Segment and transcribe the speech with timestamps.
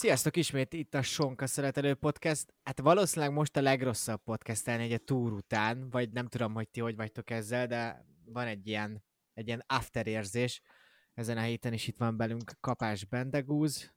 [0.00, 2.54] Sziasztok ismét itt a Sonka Szeretelő Podcast.
[2.62, 6.80] Hát valószínűleg most a legrosszabb podcastelni egy a túr után, vagy nem tudom, hogy ti
[6.80, 9.04] hogy vagytok ezzel, de van egy ilyen,
[9.34, 10.60] egy ilyen after érzés.
[11.14, 13.92] Ezen a héten is itt van belünk Kapás Bendegúz.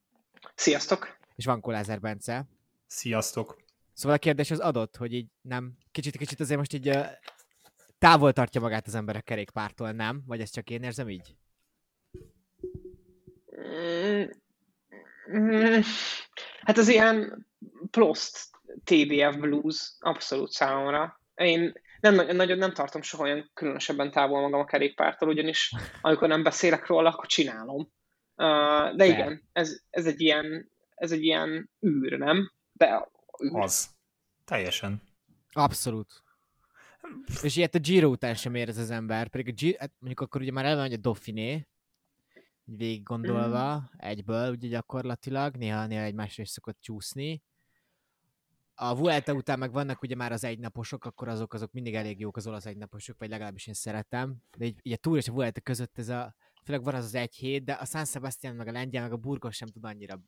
[0.55, 1.18] Sziasztok!
[1.36, 2.47] És van Kolázer Bence.
[2.88, 3.64] Sziasztok!
[3.93, 7.06] Szóval a kérdés az adott, hogy így nem, kicsit-kicsit azért most így uh,
[7.97, 10.24] távol tartja magát az ember a kerékpártól, nem?
[10.25, 11.36] Vagy ezt csak én érzem így?
[16.61, 17.47] Hát az ilyen
[17.91, 18.50] Prost
[18.83, 21.21] TBF Blues abszolút számomra.
[21.36, 26.43] Én nem, nagyon nem tartom soha olyan különösebben távol magam a kerékpártól, ugyanis amikor nem
[26.43, 27.91] beszélek róla, akkor csinálom.
[28.36, 32.52] Uh, de igen, ez, ez, egy ilyen, ez egy ilyen űr, nem?
[32.71, 33.09] De
[33.44, 33.59] űr.
[33.59, 33.89] Az.
[34.45, 35.02] Teljesen.
[35.52, 36.23] Abszolút.
[37.41, 40.41] És ilyet a Giro után sem érez az ember, pedig a Giro, hát mondjuk akkor
[40.41, 41.67] ugye már elvan, hogy a Dauphiné,
[42.66, 43.83] végig gondolva, mm.
[43.97, 47.44] egyből ugye gyakorlatilag, néha-néha egymásra is szokott csúszni.
[48.75, 52.38] A Vuelta után meg vannak ugye már az egynaposok, akkor azok azok mindig elég jók
[52.38, 54.36] az olasz egynaposok, vagy legalábbis én szeretem.
[54.58, 57.16] De így, így a Tour és a Vuelta között ez a, főleg van az az
[57.16, 60.20] egy hét, de a San Sebastian, meg a Lengyel, meg a Burgos sem tud annyira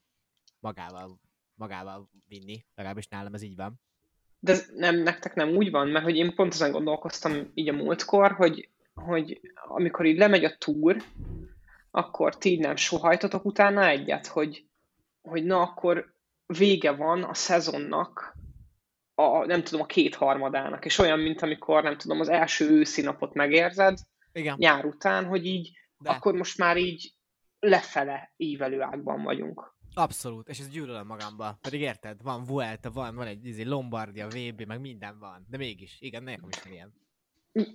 [0.59, 1.19] magával,
[1.55, 3.79] magával vinni, legalábbis nálam ez így van.
[4.39, 7.73] De ez nem, nektek nem úgy van, mert hogy én pont ezen gondolkoztam így a
[7.73, 11.03] múltkor, hogy, hogy amikor így lemegy a túr,
[11.95, 14.65] akkor ti nem sohajtotok utána egyet, hogy,
[15.21, 16.13] hogy na akkor
[16.45, 18.37] vége van a szezonnak,
[19.15, 23.33] a, nem tudom, a kétharmadának, és olyan, mint amikor, nem tudom, az első őszi napot
[23.33, 23.99] megérzed,
[24.31, 24.55] Igen.
[24.57, 26.09] nyár után, hogy így, De.
[26.09, 27.13] akkor most már így
[27.59, 29.73] lefele ívelő ágban vagyunk.
[29.93, 31.57] Abszolút, és ez gyűlölöm magamba.
[31.61, 35.45] Pedig érted, van Vuelta, van, van egy izé, Lombardia, VB, meg minden van.
[35.49, 36.93] De mégis, igen, nekem is ilyen.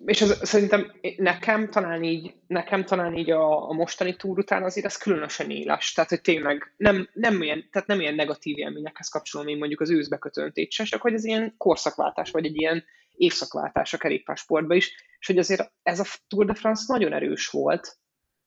[0.05, 4.87] És az, szerintem nekem talán így, nekem talán így a, a mostani túr után azért
[4.87, 5.93] ez különösen éles.
[5.93, 9.91] Tehát, hogy tényleg nem, nem, ilyen, tehát nem ilyen negatív élményekhez kapcsolom én mondjuk az
[9.91, 15.27] őszbekötöntét se, csak hogy ez ilyen korszakváltás, vagy egy ilyen évszakváltás a kerékpársportban is, és
[15.27, 17.99] hogy azért ez a Tour de France nagyon erős volt,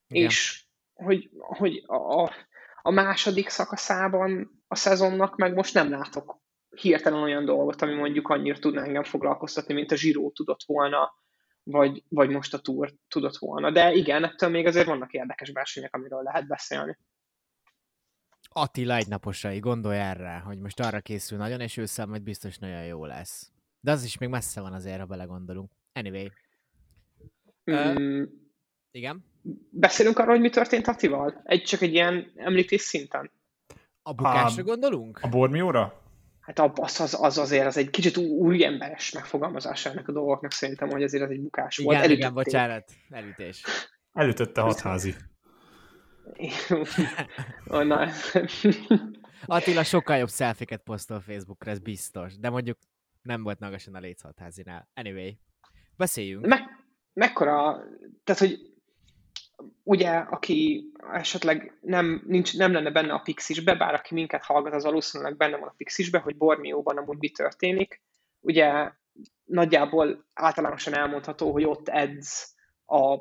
[0.08, 0.24] Igen.
[0.24, 2.30] és hogy, hogy a,
[2.82, 6.42] a második szakaszában a szezonnak meg most nem látok
[6.74, 11.12] hirtelen olyan dolgot, ami mondjuk annyira tudná engem foglalkoztatni, mint a Zsiró tudott volna,
[11.64, 13.70] vagy, vagy most a Tour tudott volna.
[13.70, 16.98] De igen, ettől még azért vannak érdekes versenyek, amiről lehet beszélni.
[18.48, 23.04] Attila egynaposai, gondolj erre, hogy most arra készül nagyon, és ősszel majd biztos nagyon jó
[23.04, 23.50] lesz.
[23.80, 25.70] De az is még messze van azért, ha belegondolunk.
[25.92, 26.30] Anyway.
[27.70, 27.74] Mm.
[27.74, 28.28] Uh,
[28.90, 29.24] igen?
[29.70, 31.40] Beszélünk arról, hogy mi történt Attival?
[31.44, 33.30] Egy, csak egy ilyen említés szinten.
[34.02, 35.18] A bukásra a, gondolunk?
[35.22, 36.03] A Bormióra?
[36.44, 40.90] Hát az, az, az azért az egy kicsit új emberes megfogalmazása ennek a dolgoknak szerintem,
[40.90, 42.10] hogy azért az egy bukás igen, volt.
[42.10, 43.62] Igen, bocsánat, elütés.
[44.12, 45.14] Elütötte hatházi.
[47.66, 48.08] oh, na.
[49.46, 52.38] Attila sokkal jobb szelfiket posztol Facebookra, ez biztos.
[52.38, 52.78] De mondjuk
[53.22, 54.88] nem volt magasan a léc hatházinál.
[54.94, 55.38] Anyway,
[55.96, 56.46] beszéljünk.
[56.46, 56.70] Me-
[57.12, 57.82] mekkora,
[58.24, 58.73] tehát hogy
[59.82, 64.84] ugye, aki esetleg nem, nincs, nem lenne benne a Pixisbe, bár aki minket hallgat, az
[64.84, 68.02] valószínűleg benne van a Pixisbe, hogy Bormióban amúgy mi történik.
[68.40, 68.92] Ugye
[69.44, 72.54] nagyjából általánosan elmondható, hogy ott edz
[72.86, 73.18] a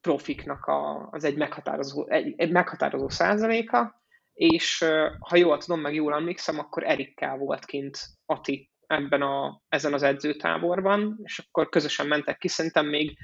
[0.00, 4.84] profiknak a, az egy meghatározó, egy, egy meghatározó százaléka, és
[5.18, 10.02] ha jól tudom, meg jól emlékszem, akkor Erikkel volt kint Ati ebben a, ezen az
[10.02, 13.18] edzőtáborban, és akkor közösen mentek ki, szerintem még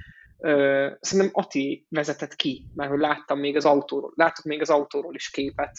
[0.44, 5.14] Uh, szerintem Ati vezetett ki, mert hogy láttam még az autóról, láttuk még az autóról
[5.14, 5.78] is képet,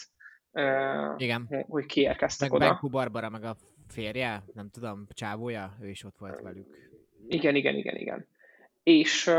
[0.51, 1.65] uh, Igen.
[1.67, 2.69] hogy kiérkeztek meg oda.
[2.69, 3.55] Benku Barbara, meg a
[3.87, 6.67] férje, nem tudom, csávója, ő is ott volt velük.
[7.27, 8.27] Igen, igen, igen, igen.
[8.83, 9.31] És,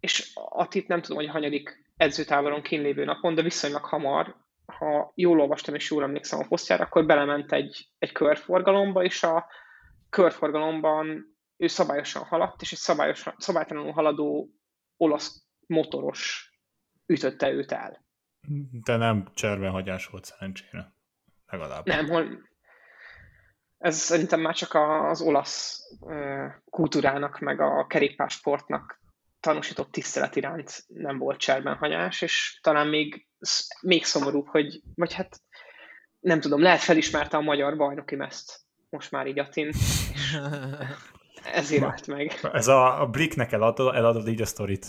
[0.00, 4.36] és Atit nem tudom, hogy hanyadik edzőtáboron kínlévő napon, de viszonylag hamar,
[4.66, 9.46] ha jól olvastam és jól emlékszem a posztjára, akkor belement egy, egy körforgalomba, és a
[10.10, 14.48] körforgalomban ő szabályosan haladt, és egy szabályosan, szabálytalanul haladó
[14.96, 16.52] olasz motoros
[17.06, 18.04] ütötte őt el.
[18.84, 20.94] De nem cserbenhagyás volt szerencsére.
[21.46, 21.86] Legalább.
[21.86, 22.48] Nem, hol...
[23.78, 25.80] ez szerintem már csak az olasz
[26.70, 29.02] kultúrának, meg a kerékpársportnak
[29.40, 33.28] tanúsított tisztelet iránt nem volt cserbenhagyás, és talán még,
[33.80, 35.40] még szomorúbb, hogy, vagy hát
[36.20, 38.64] nem tudom, lehet felismerte a magyar bajnoki meszt
[38.94, 40.36] most már így Atin, és
[41.44, 42.32] ezért állt meg.
[42.52, 44.86] Ez a, a Bricknek eladod, eladod így a sztorit.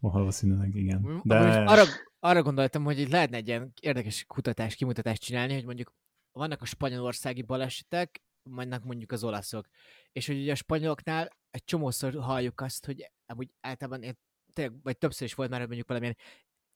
[0.00, 1.20] Valószínűleg, igen.
[1.24, 1.36] De...
[1.38, 1.82] Arra,
[2.20, 5.94] arra gondoltam, hogy itt lehetne egy ilyen érdekes kutatás, kimutatást csinálni, hogy mondjuk
[6.32, 9.68] vannak a spanyolországi balesetek, vannak mondjuk az olaszok.
[10.12, 14.18] És hogy ugye a spanyoloknál egy csomószor halljuk azt, hogy amúgy általában
[14.52, 16.16] tényleg, vagy többször is volt már, hogy mondjuk valamilyen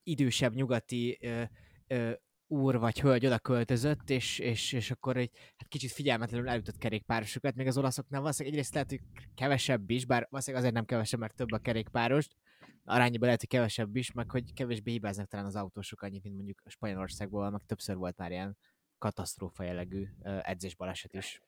[0.03, 1.43] idősebb nyugati ö,
[1.87, 2.13] ö,
[2.53, 7.55] úr vagy hölgy oda költözött, és, és, és akkor egy hát kicsit figyelmetlenül elütött kerékpárosokat,
[7.55, 9.01] még az olaszoknál valószínűleg egyrészt lehet, hogy
[9.35, 12.37] kevesebb is, bár valószínűleg azért nem kevesebb, mert több a kerékpárost,
[12.85, 16.63] arányban lehet, hogy kevesebb is, meg hogy kevésbé hibáznak talán az autósok annyit, mint mondjuk
[16.67, 18.57] Spanyolországból, meg többször volt már ilyen
[18.99, 21.41] katasztrófa jellegű edzésbaleset is.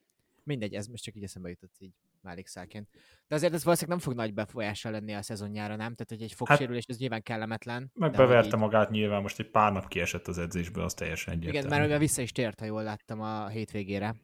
[0.43, 2.89] Mindegy, ez most csak így eszembe jutott így mellékszálként.
[3.29, 5.95] De azért ez valószínűleg nem fog nagy befolyással lenni a szezonjára, nem?
[5.95, 7.91] Tehát, hogy egy fogsérülés, hát, ez nyilván kellemetlen.
[7.95, 8.63] Megbeverte így...
[8.63, 11.75] magát nyilván, most egy pár nap kiesett az edzésből, az teljesen egyértelmű.
[11.75, 14.15] Igen, mert vissza is tért, ha jól láttam a hétvégére.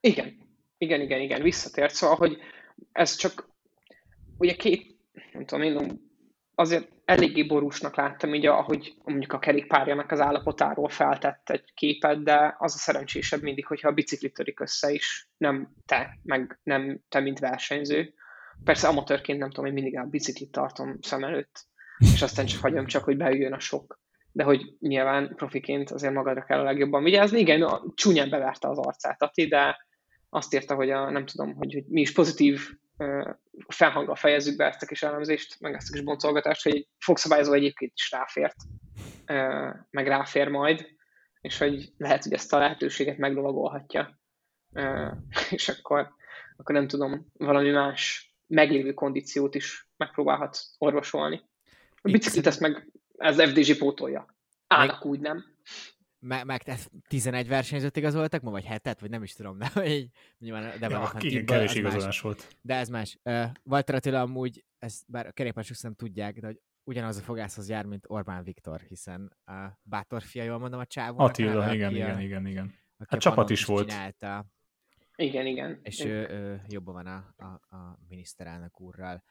[0.00, 0.48] Igen,
[0.78, 1.94] igen, igen, igen, visszatért.
[1.94, 2.38] Szóval, hogy
[2.92, 3.48] ez csak
[4.38, 4.96] ugye két,
[5.32, 6.09] nem tudom, én
[6.60, 12.54] azért eléggé borúsnak láttam, így, ahogy mondjuk a kerékpárjának az állapotáról feltett egy képet, de
[12.58, 17.20] az a szerencsésebb mindig, hogyha a biciklit törik össze is, nem te, meg nem te,
[17.20, 18.14] mint versenyző.
[18.64, 21.66] Persze amatőrként nem tudom, én mindig a biciklit tartom szem előtt,
[22.14, 24.00] és aztán csak hagyom csak, hogy beüljön a sok.
[24.32, 27.38] De hogy nyilván profiként azért magadra kell a legjobban vigyázni.
[27.38, 29.86] Igen, a csúnyán beverte az arcát Ati, de
[30.28, 32.60] azt írta, hogy a, nem tudom, hogy, hogy mi is pozitív
[33.68, 37.92] felhanggal fejezzük be ezt a kis elemzést, meg ezt a kis boncolgatást, hogy fogszabályozó egyébként
[37.94, 38.56] is ráfért,
[39.90, 40.86] meg ráfér majd,
[41.40, 44.18] és hogy lehet, hogy ezt a lehetőséget meglovagolhatja.
[45.50, 46.14] És akkor,
[46.56, 51.42] akkor nem tudom, valami más meglévő kondíciót is megpróbálhat orvosolni.
[52.02, 54.36] A biciklit ezt meg ez FDG pótolja.
[54.66, 55.44] Állnak úgy, nem?
[56.20, 56.62] Meg, meg
[57.08, 61.10] 11 versenyzőt igazoltak ma, vagy hetet, vagy nem is tudom, de hogy nyilván de ja,
[61.18, 62.20] igen, kevés igazolás más.
[62.20, 62.56] volt.
[62.62, 63.18] De ez más.
[63.22, 67.68] Uh, Walter Attila amúgy, ez, bár a kerékpárosok nem tudják, de hogy ugyanaz a fogászhoz
[67.68, 71.18] jár, mint Orbán Viktor, hiszen a Bátor fia, jól mondom, a csávó.
[71.18, 72.74] Attila, hát, igen, igen, igen, igen.
[73.08, 73.88] Hát csapat is volt.
[73.88, 74.46] Csinálta.
[75.16, 75.80] Igen, igen.
[75.82, 79.22] És ő, ő jobban van a, a, a miniszterelnök úrral.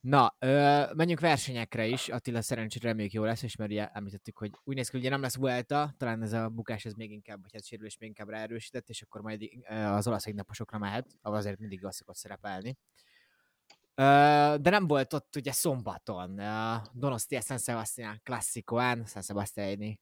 [0.00, 2.08] Na, ö, menjünk versenyekre is.
[2.08, 5.10] Attila szerencsére reméljük jó lesz, és mert ugye említettük, hogy úgy néz ki, hogy ugye
[5.10, 8.28] nem lesz Vuelta, talán ez a bukás ez még inkább, vagy hát sérülés még inkább
[8.28, 12.76] ráerősített, és akkor majd az olasz naposokra mehet, ahol azért mindig az szokott szerepelni.
[13.94, 14.02] Ö,
[14.60, 16.40] de nem volt ott ugye szombaton.
[16.92, 20.00] Donostia San Sebastian klasszikoán, San Sebastiani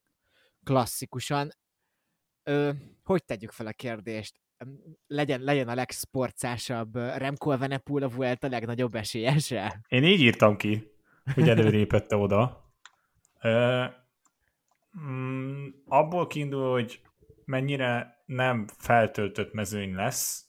[0.63, 1.51] klasszikusan.
[2.43, 2.73] Ö,
[3.03, 4.41] hogy tegyük fel a kérdést?
[5.07, 9.81] Legyen, legyen a legsportszásabb Remco Evenepoel a Vuelta a legnagyobb esélyese?
[9.89, 10.93] Én így írtam ki,
[11.35, 12.73] hogy előrépette oda.
[13.43, 13.85] Uh,
[15.01, 17.01] mm, abból kiindul, hogy
[17.45, 20.47] mennyire nem feltöltött mezőny lesz,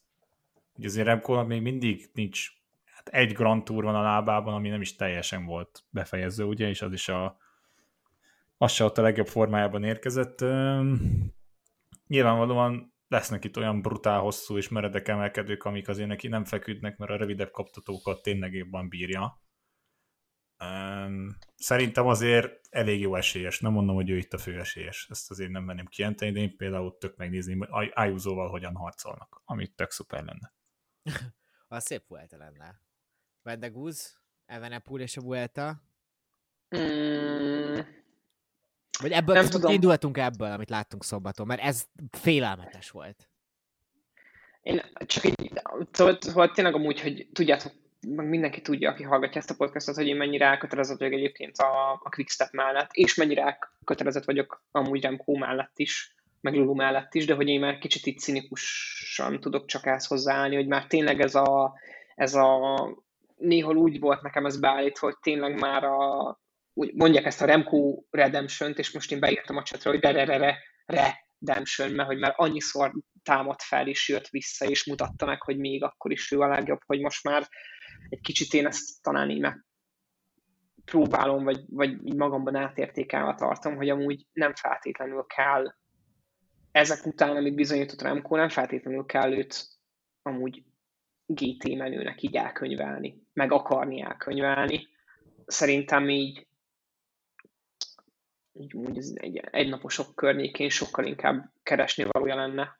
[0.74, 2.50] hogy azért remco még mindig nincs,
[2.86, 6.82] hát egy Grand Tour van a lábában, ami nem is teljesen volt befejező, ugye, és
[6.82, 7.38] az is a
[8.62, 10.42] az se ott a legjobb formájában érkezett.
[10.42, 10.92] Uh,
[12.08, 17.12] nyilvánvalóan lesznek itt olyan brutál hosszú és meredek emelkedők, amik azért neki nem feküdnek, mert
[17.12, 19.42] a rövidebb kaptatókat tényleg jobban bírja.
[20.64, 23.60] Um, szerintem azért elég jó esélyes.
[23.60, 25.08] Nem mondom, hogy ő itt a fő esélyes.
[25.10, 29.76] Ezt azért nem menném kijelenteni, de én például tök megnézni, hogy Ájúzóval hogyan harcolnak, amit
[29.76, 30.54] tök szuper lenne.
[31.68, 32.82] a szép Vuelta lenne.
[33.42, 35.84] Vendegúz, Evenepul és a Vuelta.
[36.78, 37.80] Mm,
[39.02, 39.72] vagy ebből nem tudom.
[39.72, 43.30] indultunk ebből, amit láttunk szombaton, mert ez félelmetes volt.
[44.62, 45.62] Én csak így,
[45.92, 47.72] szóval, szóval tényleg amúgy, hogy tudjátok,
[48.08, 51.92] meg mindenki tudja, aki hallgatja ezt a podcastot, hogy én mennyire elkötelezett vagyok egyébként a,
[51.92, 57.26] a Quickstep mellett, és mennyire elkötelezett vagyok amúgy Remco mellett is, meg Lulu mellett is,
[57.26, 61.36] de hogy én már kicsit itt cinikusan tudok csak ezt hozzáállni, hogy már tényleg ez
[61.36, 61.74] a,
[62.16, 62.80] ez a
[63.38, 66.40] néhol úgy volt nekem ez beállítva, hogy tényleg már a,
[66.74, 70.38] úgy mondják ezt a Remco redemption és most én beírtam a csatra, hogy re, re,
[70.38, 75.58] re, redemption, mert hogy már annyiszor támad fel, és jött vissza, és mutatta meg, hogy
[75.58, 77.48] még akkor is ő a legjobb, hogy most már
[78.10, 79.66] egy kicsit én ezt talán így meg
[80.86, 85.74] próbálom, vagy, vagy így magamban átértékelve tartom, hogy amúgy nem feltétlenül kell
[86.72, 89.68] ezek után, amit bizonyított Remco, nem feltétlenül kell őt
[90.22, 90.64] amúgy
[91.26, 94.88] GT menőnek így elkönyvelni, meg akarni elkönyvelni.
[95.46, 96.48] Szerintem így
[98.60, 102.80] így úgy ez egy, egynaposok környékén sokkal inkább keresni valója lenne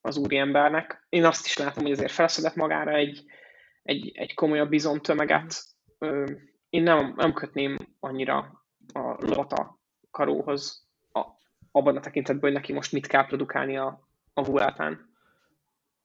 [0.00, 1.06] az úriembernek.
[1.08, 3.24] Én azt is látom, hogy azért felszedett magára egy,
[3.82, 5.64] egy, egy komolyabb bizomtömeget.
[6.68, 9.78] Én nem, nem kötném annyira a lovat a
[10.10, 11.20] karóhoz a,
[11.70, 15.12] abban a tekintetben, hogy neki most mit kell produkálni a, a Vueltán.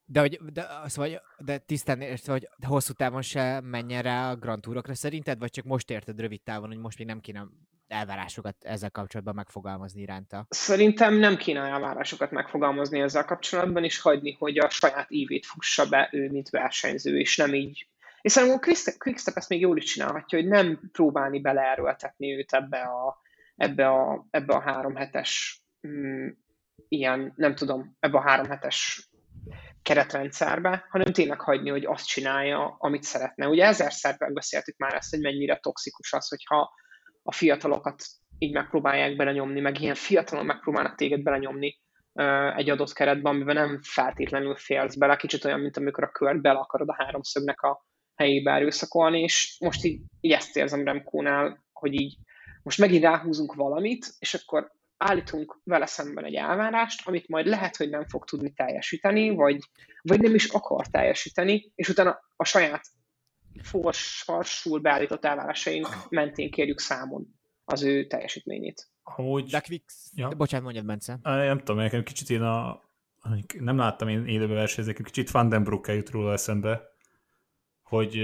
[0.06, 4.62] De, hogy, de, szóval, de tisztán értve, hogy hosszú távon se menjen rá a Grand
[4.62, 7.48] Tourokra szerinted, vagy csak most érted rövid távon, hogy most még nem kéne
[7.92, 10.46] elvárásokat ezzel kapcsolatban megfogalmazni iránta?
[10.50, 16.10] Szerintem nem kéne elvárásokat megfogalmazni ezzel kapcsolatban, és hagyni, hogy a saját ívét fussa be
[16.12, 17.88] ő, mint versenyző, és nem így.
[18.22, 22.82] És szerintem a Quickstep ezt még jól is csinálhatja, hogy nem próbálni beleerőltetni őt ebbe
[22.82, 23.22] a,
[23.56, 26.28] ebbe a, ebbe a három hetes mm,
[26.88, 29.10] ilyen, nem tudom, ebbe a három hetes
[29.82, 33.48] keretrendszerbe, hanem tényleg hagyni, hogy azt csinálja, amit szeretne.
[33.48, 36.72] Ugye ezerszer beszéltük már ezt, hogy mennyire toxikus az, hogyha
[37.24, 38.04] a fiatalokat
[38.38, 41.80] így megpróbálják belenyomni, meg ilyen fiatalon megpróbálnak téged belenyomni
[42.56, 46.60] egy adott keretben, amiben nem feltétlenül félsz bele, kicsit olyan, mint amikor a kört bele
[46.60, 47.86] akarod a háromszögnek a
[48.16, 52.18] helyébe erőszakolni, és most így, így ezt érzem Remkónál, hogy így
[52.64, 57.90] most megint ráhúzunk valamit, és akkor állítunk vele szemben egy elvárást, amit majd lehet, hogy
[57.90, 59.60] nem fog tudni teljesíteni, vagy,
[60.02, 62.82] vagy nem is akar teljesíteni, és utána a saját
[63.64, 67.28] forsul beállított elvárásaink mentén kérjük számon
[67.66, 68.88] az ő teljesítményét.
[69.04, 69.50] Amúgy...
[69.50, 69.96] De Quicks...
[70.16, 70.30] Ja.
[70.30, 71.20] Bocsánat, mondjad, Bence.
[71.22, 72.82] Nem tudom, nekem kicsit én a...
[73.60, 76.82] Nem láttam én élőben versenyezni, kicsit Van den Broek jut róla eszembe,
[77.82, 78.20] hogy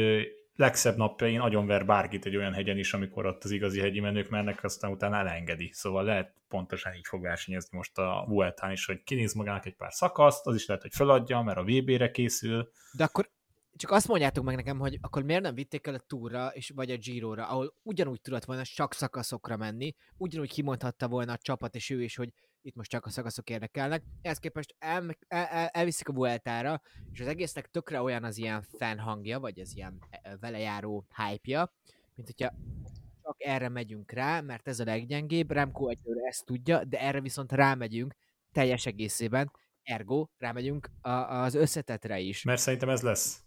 [0.56, 4.30] legszebb napjain nagyon ver bárkit egy olyan hegyen is, amikor ott az igazi hegyi menők
[4.30, 5.70] mennek, aztán utána elengedi.
[5.74, 9.94] Szóval lehet pontosan így fog versenyezni most a Vueltán is, hogy kinéz magának egy pár
[9.94, 12.72] szakaszt, az is lehet, hogy feladja, mert a VB-re készül.
[12.98, 13.30] De akkor
[13.78, 16.92] csak azt mondjátok meg nekem, hogy akkor miért nem vitték el a túra, és, vagy
[16.92, 21.90] a Giro-ra, ahol ugyanúgy tudott volna csak szakaszokra menni, ugyanúgy kimondhatta volna a csapat és
[21.90, 24.04] ő is, hogy itt most csak a szakaszok érdekelnek.
[24.22, 28.62] Ehhez képest el, el, el, elviszik a Vueltára, és az egésznek tökre olyan az ilyen
[28.62, 31.74] fanhangja, vagy az ilyen e, e, velejáró hype-ja,
[32.16, 32.54] mint hogyha
[33.24, 37.52] csak erre megyünk rá, mert ez a leggyengébb, Remco egyőre ezt tudja, de erre viszont
[37.52, 38.16] rámegyünk
[38.52, 39.52] teljes egészében,
[39.84, 42.44] ergo rámegyünk a, az összetetre is.
[42.44, 43.44] Mert szerintem ez lesz.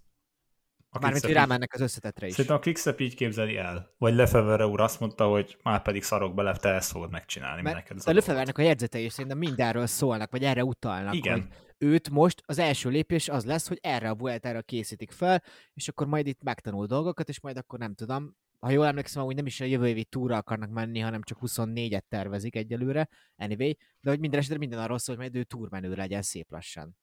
[1.01, 2.33] Mármint, hogy rámennek az összetetre is.
[2.33, 3.95] Szerintem a Quickstep így képzeli el.
[3.99, 7.63] Vagy Lefevere úr azt mondta, hogy már pedig szarok bele, te ezt fogod megcsinálni.
[7.63, 11.15] Mert, mert a Lefevernek a jegyzetei is szerintem mindenről szólnak, vagy erre utalnak.
[11.15, 11.41] Igen.
[11.41, 15.43] Hogy őt most az első lépés az lesz, hogy erre a Vueltára készítik fel,
[15.75, 19.35] és akkor majd itt megtanul dolgokat, és majd akkor nem tudom, ha jól emlékszem, hogy
[19.35, 24.11] nem is a jövő évi túra akarnak menni, hanem csak 24-et tervezik egyelőre, anyway, de
[24.11, 26.97] hogy minden esetre minden arról szól, hogy majd ő túrmenő legyen szép lassan.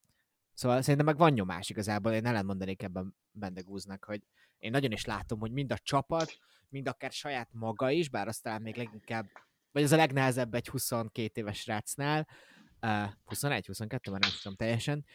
[0.56, 4.22] Szóval szerintem meg van nyomás igazából, én ellen mondanék ebben Bendegúznak, hogy
[4.58, 6.38] én nagyon is látom, hogy mind a csapat,
[6.70, 9.26] mind akár saját maga is, bár aztán még leginkább,
[9.72, 12.28] vagy az a legnehezebb egy 22 éves rácnál,
[12.82, 15.06] uh, 21, 22, már nem tudom teljesen,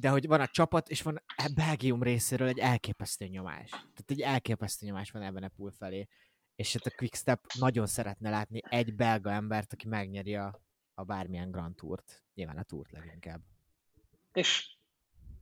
[0.00, 3.70] de hogy van a csapat, és van a Belgium részéről egy elképesztő nyomás.
[3.70, 6.06] Tehát egy elképesztő nyomás van ebben a pool felé.
[6.54, 10.60] És hát a Quickstep nagyon szeretne látni egy belga embert, aki megnyeri a,
[10.94, 12.24] a bármilyen Grand Tourt.
[12.34, 13.42] Nyilván a Tourt leginkább
[14.36, 14.66] és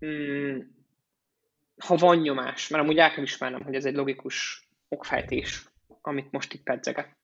[0.07, 0.59] mm,
[1.85, 5.69] ha van nyomás, mert amúgy el kell ismernem, hogy ez egy logikus okfejtés,
[6.01, 7.17] amit most itt pedzeget,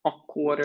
[0.00, 0.60] akkor,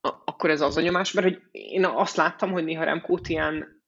[0.00, 3.82] akkor ez az a nyomás, mert hogy én azt láttam, hogy néha Remkót ilyen,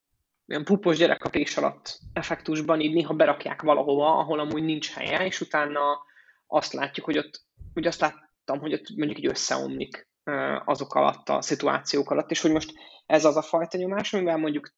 [0.46, 5.98] ilyen pupos gyerekkapés alatt effektusban így néha berakják valahova, ahol amúgy nincs helye, és utána
[6.46, 7.44] azt látjuk, hogy ott,
[7.74, 10.08] hogy azt láttam, hogy ott mondjuk így összeomlik
[10.64, 12.72] azok alatt a szituációk alatt, és hogy most
[13.06, 14.72] ez az a fajta nyomás, amivel mondjuk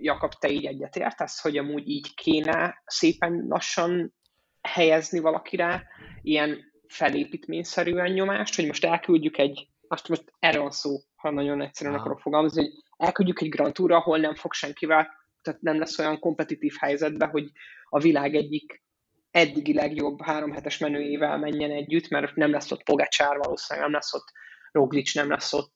[0.00, 4.14] Jakab, te így egyetértesz, hogy amúgy így kéne szépen lassan
[4.60, 5.86] helyezni valakire
[6.22, 11.94] ilyen felépítményszerűen nyomást, hogy most elküldjük egy, azt most erről van szó, ha nagyon egyszerűen
[11.96, 12.00] ah.
[12.00, 15.08] akarok fogalmazni, hogy elküldjük egy Grand Tour, ahol nem fog senkivel,
[15.42, 17.50] tehát nem lesz olyan kompetitív helyzetbe, hogy
[17.88, 18.82] a világ egyik
[19.30, 24.14] eddigi legjobb három hetes menőjével menjen együtt, mert nem lesz ott Pogacsár valószínűleg, nem lesz
[24.14, 24.32] ott
[24.72, 25.74] Roglic, nem lesz ott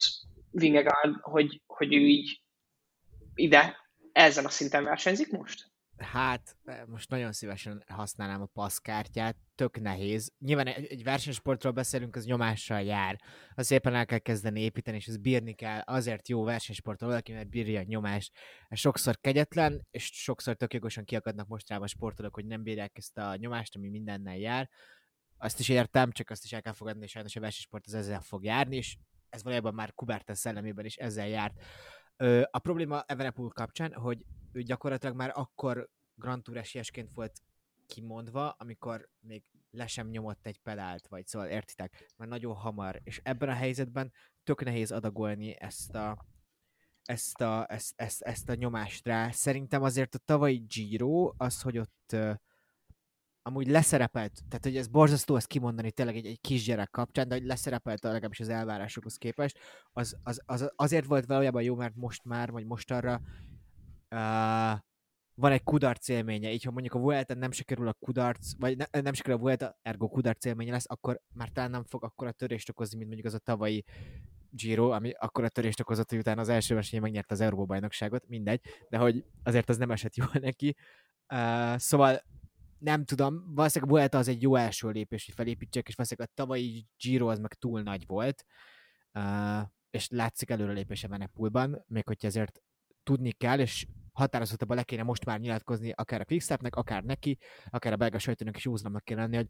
[0.50, 2.40] Vingegaard, hogy, hogy ő így
[3.34, 3.81] ide
[4.12, 5.70] ezen a szinten versenyzik most?
[5.96, 10.32] Hát, most nagyon szívesen használnám a passzkártyát, tök nehéz.
[10.38, 13.20] Nyilván egy, egy versenysportról beszélünk, az nyomással jár.
[13.54, 15.80] Az szépen el kell kezdeni építeni, és ez bírni kell.
[15.80, 18.32] Azért jó versenysportról valaki, mert bírja a nyomást.
[18.68, 23.36] Ez sokszor kegyetlen, és sokszor tök jogosan kiakadnak mostanában sportolók, hogy nem bírják ezt a
[23.36, 24.70] nyomást, ami mindennel jár.
[25.36, 28.20] Azt is értem, csak azt is el kell fogadni, hogy sajnos a versenysport az ezzel
[28.20, 28.96] fog járni, és
[29.28, 31.62] ez valójában már Kuberten szellemében is ezzel járt.
[32.50, 37.42] A probléma Evenepul kapcsán, hogy ő gyakorlatilag már akkor Grand Tour esélyesként volt
[37.86, 43.20] kimondva, amikor még le sem nyomott egy pedált, vagy szóval értitek, már nagyon hamar, és
[43.24, 44.12] ebben a helyzetben
[44.44, 46.26] tök nehéz adagolni ezt a,
[47.02, 49.30] ezt a, ezt, ezt, ezt a nyomást rá.
[49.30, 52.16] Szerintem azért a tavalyi Giro, az, hogy ott
[53.42, 57.44] amúgy leszerepelt, tehát hogy ez borzasztó ezt kimondani tényleg egy, egy kisgyerek kapcsán, de hogy
[57.44, 59.58] leszerepelt legalábbis az elvárásokhoz képest,
[59.92, 63.20] az, az, az azért volt valójában jó, mert most már, vagy most arra
[64.10, 64.80] uh,
[65.34, 69.00] van egy kudarc élménye, így ha mondjuk a Vuelta nem sikerül a kudarc, vagy ne,
[69.00, 72.32] nem sikerül a Vuelta, ergo kudarc élménye lesz, akkor már talán nem fog akkor a
[72.32, 73.84] törést okozni, mint mondjuk az a tavalyi
[74.50, 78.28] Giro, ami akkor a törést okozott, hogy utána az első versenyen megnyerte az Európa bajnokságot,
[78.28, 80.76] mindegy, de hogy azért az nem esett jól neki.
[81.34, 82.22] Uh, szóval
[82.82, 86.40] nem tudom, valószínűleg a Vuelta az egy jó első lépés, hogy felépítsek, és valószínűleg a
[86.42, 88.44] tavalyi Giro az meg túl nagy volt.
[89.12, 92.62] Uh, és látszik előrelépése Venepulban, még hogyha ezért
[93.02, 97.38] tudni kell, és határozottabban le kéne most már nyilatkozni akár a Quickstepnek, akár neki,
[97.70, 99.48] akár a belga sajtónak is úzlamnak kell lenni, hogy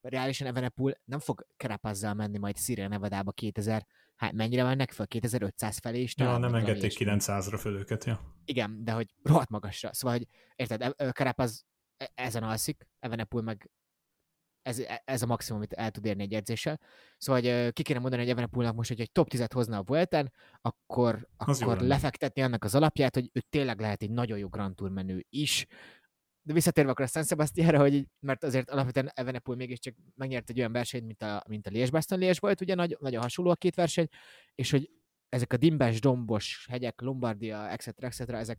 [0.00, 3.86] reálisan Evenepul nem fog kerepazzal menni majd Sierra Nevada-ba 2000,
[4.16, 5.06] hát mennyire mennek fel?
[5.06, 6.14] 2500 felé is?
[6.16, 8.20] Ja, nem engedték 900-ra föl őket, ja.
[8.44, 9.92] Igen, de hogy rohadt magasra.
[9.92, 11.73] Szóval, hogy érted, Kerepaz e-
[12.14, 13.70] ezen alszik, Evenepul meg
[14.62, 16.80] ez, e- ez a maximum, amit el tud érni egy edzéssel.
[17.18, 20.32] Szóval, hogy ki kéne mondani, hogy Evenepulnak most, hogy egy top 10-et hozna a Vuelten,
[20.60, 24.90] akkor, akkor lefektetni annak az alapját, hogy ő tényleg lehet egy nagyon jó Grand Tour
[24.90, 25.66] menő is,
[26.46, 30.72] de visszatérve akkor a San Sebastianra, hogy mert azért alapvetően Evenepul mégiscsak megnyert egy olyan
[30.72, 34.08] versenyt, mint a, mint a Liège-Bastogne Liège volt, ugye nagy, nagyon hasonló a két verseny,
[34.54, 34.90] és hogy
[35.28, 38.04] ezek a dimbes, dombos hegyek, Lombardia, etc.
[38.04, 38.20] etc.
[38.20, 38.58] ezek,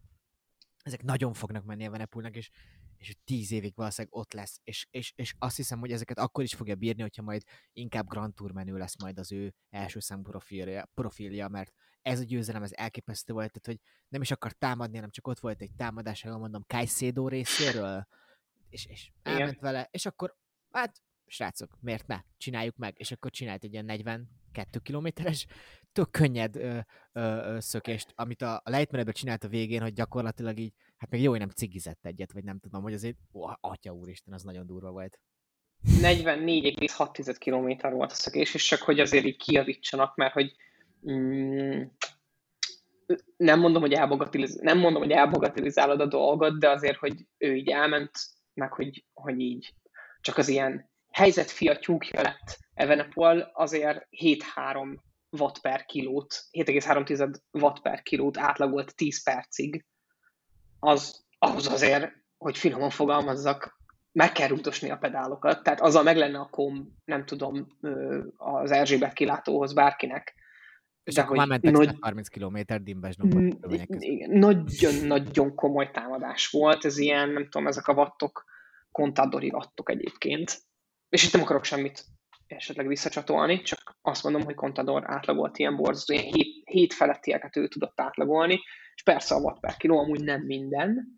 [0.83, 2.49] ezek nagyon fognak menni Evenepulnak, és
[2.97, 6.53] és tíz évig valószínűleg ott lesz, és, és, és azt hiszem, hogy ezeket akkor is
[6.53, 10.89] fogja bírni, hogyha majd inkább Grand Tour menő lesz majd az ő első szem profilja,
[10.93, 15.09] profilja mert ez a győzelem, ez elképesztő volt, tehát hogy nem is akar támadni, hanem
[15.09, 18.07] csak ott volt egy támadás, ha mondom, Kajszédó részéről,
[18.69, 19.61] és, és elment Igen.
[19.61, 20.35] vele, és akkor,
[20.71, 22.21] hát, srácok, miért ne?
[22.37, 25.45] Csináljuk meg, és akkor csinált egy ilyen 42 kilométeres,
[25.91, 26.79] tök könnyed ö,
[27.11, 31.21] ö, ö, szökést, amit a, a lejtmenetben csinált a végén, hogy gyakorlatilag így hát még
[31.21, 34.65] jó, hogy nem cigizett egyet, vagy nem tudom, hogy azért, ó, atya úristen, az nagyon
[34.65, 35.19] durva volt.
[36.01, 40.55] 44,6 km volt a szökés, és csak hogy azért így kiavítsanak, mert hogy
[41.11, 41.81] mm,
[43.37, 47.69] nem mondom, hogy elbogatiliz, nem mondom, hogy elbogatilizálod a dolgot, de azért, hogy ő így
[47.69, 48.11] elment,
[48.53, 49.73] meg hogy, hogy így
[50.21, 54.97] csak az ilyen helyzetfia tyúkja lett Evenepol, azért 7,3
[55.29, 59.85] watt per kilót, 7,3 watt per kilót átlagolt 10 percig,
[60.85, 63.79] az ahhoz azért, hogy finoman fogalmazzak,
[64.11, 67.67] meg kell rúgdosni a pedálokat, tehát azzal meg lenne a kom, nem tudom,
[68.37, 70.35] az Erzsébet kilátóhoz bárkinek.
[71.03, 71.95] És de akkor már mentek nagy...
[71.99, 73.15] 30 km dimbes
[74.27, 78.45] Nagyon-nagyon komoly támadás volt, ez ilyen, nem tudom, ezek a vattok,
[78.91, 80.61] kontadori vattok egyébként.
[81.09, 82.05] És itt nem akarok semmit
[82.47, 87.67] esetleg visszacsatolni, csak azt mondom, hogy Contador átlagolt ilyen borzasztó, ilyen 7, 7 felettieket ő
[87.67, 88.59] tudott átlagolni,
[88.95, 91.17] és persze a watt per kiló amúgy nem minden,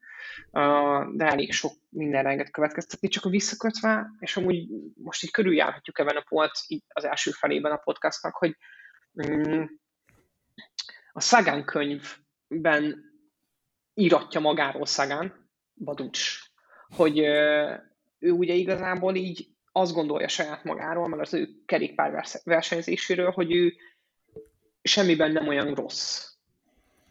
[1.12, 6.24] de elég sok minden renget következtetni, csak a visszakötve, és amúgy most így körüljárhatjuk ebben
[6.28, 8.58] a így az első felében a podcastnak, hogy
[9.28, 9.63] mm,
[11.12, 13.06] a Szagán könyvben
[13.94, 16.40] íratja magáról Szagán, Baducs,
[16.96, 17.20] hogy
[18.20, 23.74] ő ugye igazából így azt gondolja saját magáról, meg az ő kerékpár versenyzéséről, hogy ő
[24.82, 26.36] semmiben nem olyan rossz.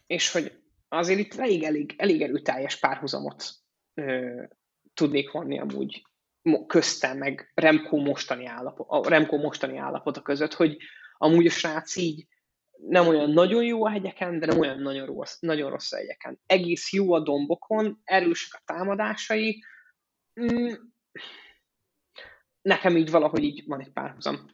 [0.07, 0.53] És hogy
[0.89, 3.45] azért itt elég, elég, elég erőteljes párhuzamot
[3.95, 4.43] ö,
[4.95, 6.03] tudnék vonni amúgy
[6.67, 10.77] köztem, meg Remco mostani, állapot, a Remco mostani állapota között, hogy
[11.19, 12.27] amúgy a srác így
[12.89, 16.41] nem olyan nagyon jó a hegyeken, de nem olyan nagyon rossz, nagyon rossz a hegyeken.
[16.47, 19.65] Egész jó a dombokon, erősek a támadásai,
[20.41, 20.73] mm,
[22.67, 24.51] nekem így valahogy így van egy párhuzam.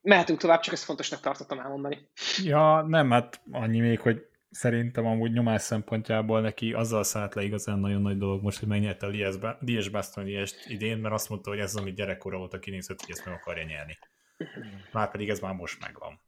[0.00, 2.08] Mehetünk tovább, csak ezt fontosnak tartottam elmondani.
[2.42, 7.78] Ja, nem, hát annyi még, hogy szerintem amúgy nyomás szempontjából neki azzal szállt le igazán
[7.78, 11.74] nagyon nagy dolog most, hogy megnyerte a Lies Bastogne idén, mert azt mondta, hogy ez
[11.74, 13.98] az, amit gyerekkora óta kinézett, hogy ezt meg akarja nyerni.
[14.92, 16.20] Már pedig ez már most megvan.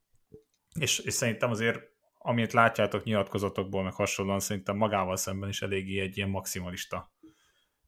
[0.80, 1.80] És, és szerintem azért,
[2.18, 7.12] amit látjátok nyilatkozatokból, meg hasonlóan, szerintem magával szemben is eléggé egy ilyen maximalista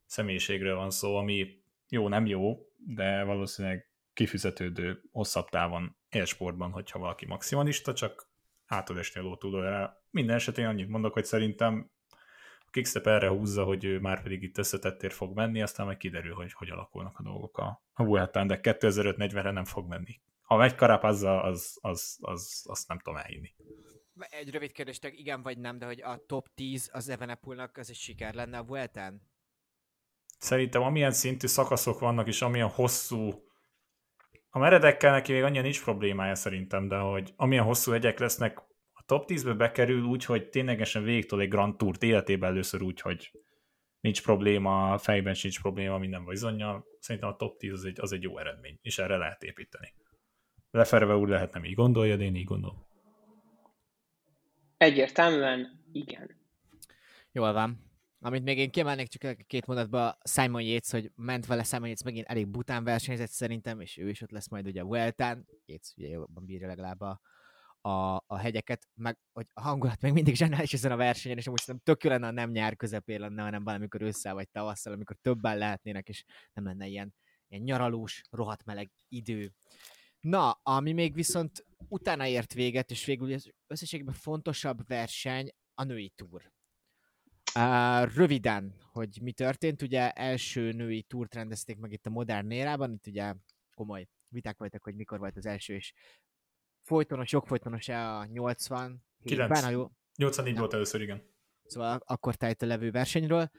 [0.06, 1.61] személyiségről van szó, ami
[1.92, 8.30] jó, nem jó, de valószínűleg kifizetődő hosszabb távon élsportban, hogyha valaki maximalista, csak
[8.66, 10.04] át tud esni a lótúlóra.
[10.10, 11.90] Minden esetén annyit mondok, hogy szerintem
[12.58, 16.34] a Kickstep erre húzza, hogy ő már pedig itt összetettér fog menni, aztán meg kiderül,
[16.34, 20.20] hogy hogy alakulnak a dolgok a, a Vueltán, de 2005-40-re nem fog menni.
[20.42, 23.54] Ha megy Karapazza, az, az, az, azt nem tudom elhinni.
[24.14, 27.96] Egy rövid kérdés, igen vagy nem, de hogy a top 10 az Evenepulnak az egy
[27.96, 29.31] siker lenne a Vueltán?
[30.42, 33.30] Szerintem amilyen szintű szakaszok vannak, és amilyen hosszú
[34.50, 38.58] a meredekkel neki még annyira nincs problémája szerintem, de hogy amilyen hosszú hegyek lesznek,
[38.92, 43.30] a top 10-be bekerül úgy, hogy ténylegesen végtől egy Grand Tour életében először úgy, hogy
[44.00, 46.84] nincs probléma, fejben sincs probléma, minden bizonyal.
[46.98, 49.94] Szerintem a top 10 az egy, az egy jó eredmény, és erre lehet építeni.
[50.70, 52.86] Leferve úgy lehet nem így gondolja, de én így gondolom.
[54.76, 56.30] Egyértelműen igen.
[57.32, 57.91] Jól van.
[58.24, 62.26] Amit még én kiemelnék csak két mondatba, Simon Yates, hogy ment vele Simon Yates megint
[62.26, 66.08] elég bután versenyzett szerintem, és ő is ott lesz majd ugye a Vueltán, Yates ugye
[66.08, 67.20] jobban bírja legalább a,
[67.80, 71.74] a, a hegyeket, meg hogy a hangulat még mindig zsenális ezen a versenyen, és most
[71.82, 75.58] tök jó lenne, ha nem nyár közepén lenne, hanem valamikor ősszel vagy tavasszal, amikor többen
[75.58, 77.14] lehetnének, és nem lenne ilyen,
[77.48, 79.52] ilyen nyaralós, rohadt meleg idő.
[80.20, 86.08] Na, ami még viszont utána ért véget, és végül az összességében fontosabb verseny a női
[86.08, 86.52] túr.
[87.54, 92.92] Uh, röviden, hogy mi történt, ugye első női túrt rendezték meg itt a modern érában,
[92.92, 93.34] itt ugye
[93.74, 95.92] komoly viták voltak, hogy mikor volt az első, és
[96.82, 99.70] folytonos, jogfolytonos-e a 80 9.
[99.70, 99.90] Jó...
[100.16, 101.22] 84 volt először, igen.
[101.64, 103.50] Szóval akkor tájt a levő versenyről.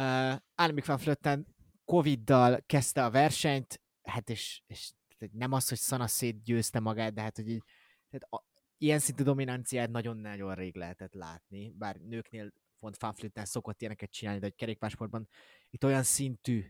[0.00, 1.46] Uh, Annemiek van Flötten
[1.84, 4.92] Covid-dal kezdte a versenyt, hát és, és
[5.32, 6.06] nem az, hogy Sana
[6.44, 7.62] győzte magát, de hát, hogy így,
[8.10, 8.44] tehát a,
[8.78, 14.46] ilyen szintű dominanciát nagyon-nagyon rég lehetett látni, bár nőknél pont Fanflitten szokott ilyeneket csinálni, de
[14.46, 15.28] egy kerékpásportban
[15.70, 16.66] itt olyan szintű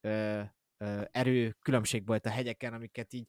[0.00, 0.42] ö,
[0.76, 3.28] ö, erő különbség volt a hegyeken, amiket így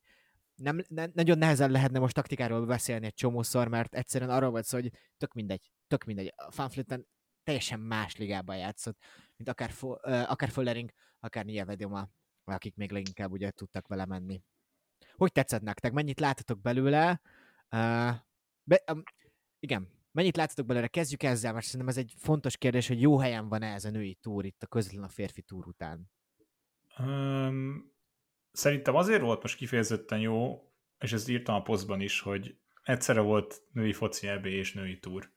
[0.56, 4.78] nem, ne, nagyon nehezen lehetne most taktikáról beszélni egy csomószor, mert egyszerűen arról volt szó,
[4.78, 6.34] hogy tök mindegy, tök mindegy.
[6.36, 7.08] A Fanflitten
[7.44, 8.98] teljesen más ligában játszott,
[9.38, 12.10] mint akár, fo, ö, akár Follering, akár Nyilvedoma,
[12.44, 14.42] akik még leginkább ugye tudtak vele menni.
[15.16, 15.92] Hogy tetszett nektek?
[15.92, 17.22] Mennyit láttatok belőle?
[17.72, 18.16] Uh,
[18.64, 19.04] be, um,
[19.60, 20.88] igen, mennyit láttatok belőle?
[20.88, 24.18] Kezdjük ezzel, mert szerintem ez egy fontos kérdés, hogy jó helyen van-e ez a női
[24.22, 26.12] túr itt a közvetlen a férfi túr után.
[26.98, 27.94] Um,
[28.52, 30.64] szerintem azért volt most kifejezetten jó,
[31.00, 35.32] és ezt írtam a posztban is, hogy egyszerre volt női foci EB és női túr.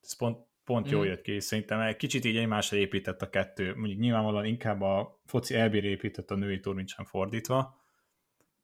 [0.00, 0.90] Ez pont, pont mm.
[0.90, 3.74] jól jött ki, szerintem egy kicsit így egymásra épített a kettő.
[3.74, 7.80] Mondjuk nyilvánvalóan inkább a foci EB-re épített a női túr, mint sem fordítva,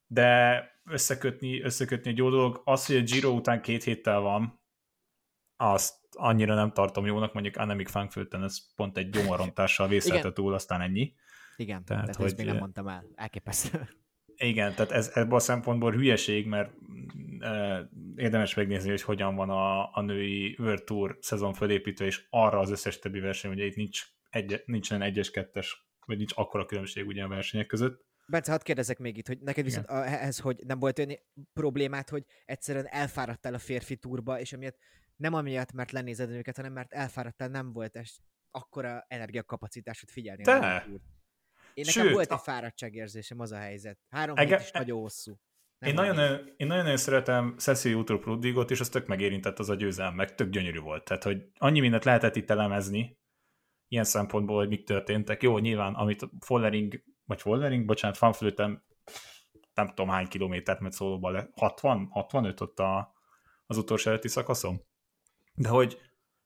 [0.06, 2.60] de összekötni, összekötni egy jó dolog.
[2.64, 4.62] Az, hogy a Giro után két héttel van,
[5.56, 10.80] azt annyira nem tartom jónak, mondjuk Annemiek Frankfurten ez pont egy gyomorontással vészelte túl, aztán
[10.80, 11.14] ennyi.
[11.56, 13.04] Igen, tehát, tehát hogy, ezt még nem mondtam el.
[13.14, 13.88] Elképesztő.
[14.36, 16.72] Igen, tehát ez ebből a szempontból hülyeség, mert
[17.38, 22.58] e, érdemes megnézni, hogy hogyan van a, a női World Tour szezon felépítve, és arra
[22.58, 27.06] az összes többi verseny, ugye itt nincs egy, nincsen egyes, kettes, vagy nincs akkora különbség
[27.06, 28.04] ugye a versenyek között.
[28.26, 31.18] Bence, hadd kérdezek még itt, hogy neked viszont a, ez, hogy nem volt olyan
[31.52, 34.78] problémát, hogy egyszerűen elfáradtál a férfi túrba, és emiatt
[35.16, 38.16] nem amiatt, mert lenézed őket, hanem mert elfáradtál, nem volt ez
[38.50, 40.42] akkora energiakapacitásod figyelni.
[40.42, 40.82] A
[41.74, 43.98] én nekem Sőt, volt egy fáradtságérzésem, az a helyzet.
[44.08, 45.40] Három ege, hét is nagyon hosszú.
[45.78, 49.68] Nem én nagyon, nagyon, én nagyon szeretem Cecil Utrop Ludwigot, és az tök megérintett az
[49.68, 51.04] a győzelem, meg tök gyönyörű volt.
[51.04, 53.18] Tehát, hogy annyi mindent lehetett itt elemezni,
[53.88, 55.42] ilyen szempontból, hogy mik történtek.
[55.42, 58.84] Jó, nyilván, amit Follering, vagy Follering, bocsánat, fanflőtem,
[59.74, 63.14] nem tudom hány kilométert mert szólóba le, 60, 65 ott a,
[63.66, 64.80] az utolsó előtti szakaszom.
[65.54, 66.00] De hogy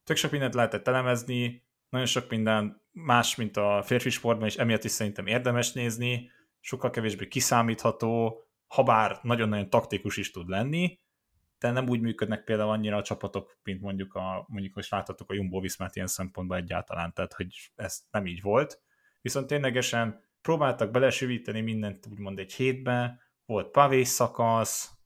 [0.04, 4.84] tök sok mindent lehetett elemezni, nagyon sok minden más, mint a férfi sportban, és emiatt
[4.84, 10.98] is szerintem érdemes nézni, sokkal kevésbé kiszámítható, ha bár nagyon-nagyon taktikus is tud lenni,
[11.58, 15.34] de nem úgy működnek például annyira a csapatok, mint mondjuk, a, mondjuk most láthatok a
[15.34, 18.82] Jumbo Viszmát ilyen szempontból egyáltalán, tehát hogy ez nem így volt.
[19.20, 24.97] Viszont ténylegesen próbáltak belesűvíteni mindent úgymond egy hétbe, volt pavés szakasz,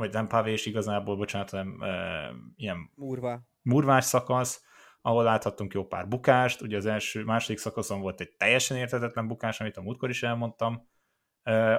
[0.00, 3.42] vagy nem pavés igazából, bocsánat, hanem e, ilyen Murva.
[3.62, 4.64] murvás szakasz,
[5.02, 9.60] ahol láthattunk jó pár bukást, ugye az első, második szakaszon volt egy teljesen értetetlen bukás,
[9.60, 10.88] amit a múltkor is elmondtam,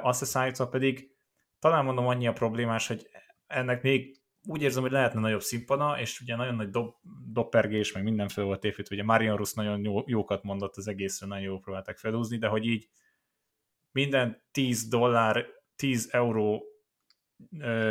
[0.01, 1.15] azt a szállítva pedig
[1.59, 3.09] talán mondom annyi a problémás, hogy
[3.47, 6.93] ennek még úgy érzem, hogy lehetne nagyobb színpada, és ugye nagyon nagy dob,
[7.31, 11.43] doppergés, meg mindenféle volt építve, ugye Marian Rusz nagyon jó, jókat mondott az egészre, nagyon
[11.43, 12.89] jól próbálták felhúzni, de hogy így
[13.91, 16.63] minden 10 dollár, 10 euró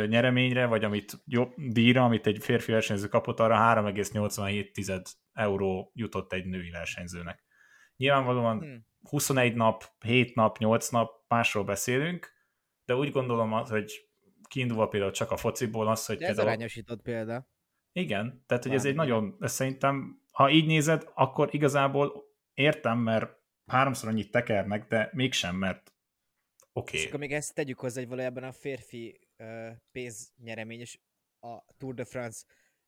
[0.07, 6.45] nyereményre, vagy amit jobb díjra, amit egy férfi versenyző kapott, arra 3,87 euró jutott egy
[6.45, 7.43] női versenyzőnek.
[7.95, 8.85] Nyilvánvalóan hmm.
[9.09, 12.33] 21 nap, 7 nap, 8 nap, másról beszélünk,
[12.85, 14.09] de úgy gondolom, hogy
[14.47, 16.17] kiindulva például csak a fociból az, hogy...
[16.17, 16.47] De ez például...
[16.47, 17.49] arányosított példa.
[17.91, 23.39] Igen, tehát hogy ez egy nagyon, ez szerintem, ha így nézed, akkor igazából értem, mert
[23.65, 25.93] háromszor annyit tekernek, de mégsem, mert
[26.73, 26.89] oké.
[26.89, 26.99] Okay.
[26.99, 29.20] És akkor még ezt tegyük hozzá, hogy valójában a férfi
[29.91, 30.99] pénznyeremény és
[31.39, 32.45] a Tour de France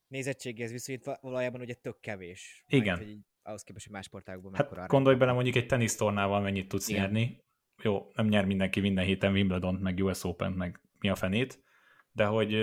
[0.08, 2.64] nézettségéhez viszonyítva valójában ugye tök kevés.
[2.68, 2.96] Igen.
[2.96, 6.88] Majd, hogy ahhoz képest, hogy más sportágokban hát gondolj bele mondjuk egy tenisztornával mennyit tudsz
[6.88, 7.02] Igen.
[7.02, 7.44] nyerni.
[7.82, 11.64] Jó, nem nyer mindenki minden héten Wimbledon, meg US Open, meg mi a fenét,
[12.12, 12.54] de hogy...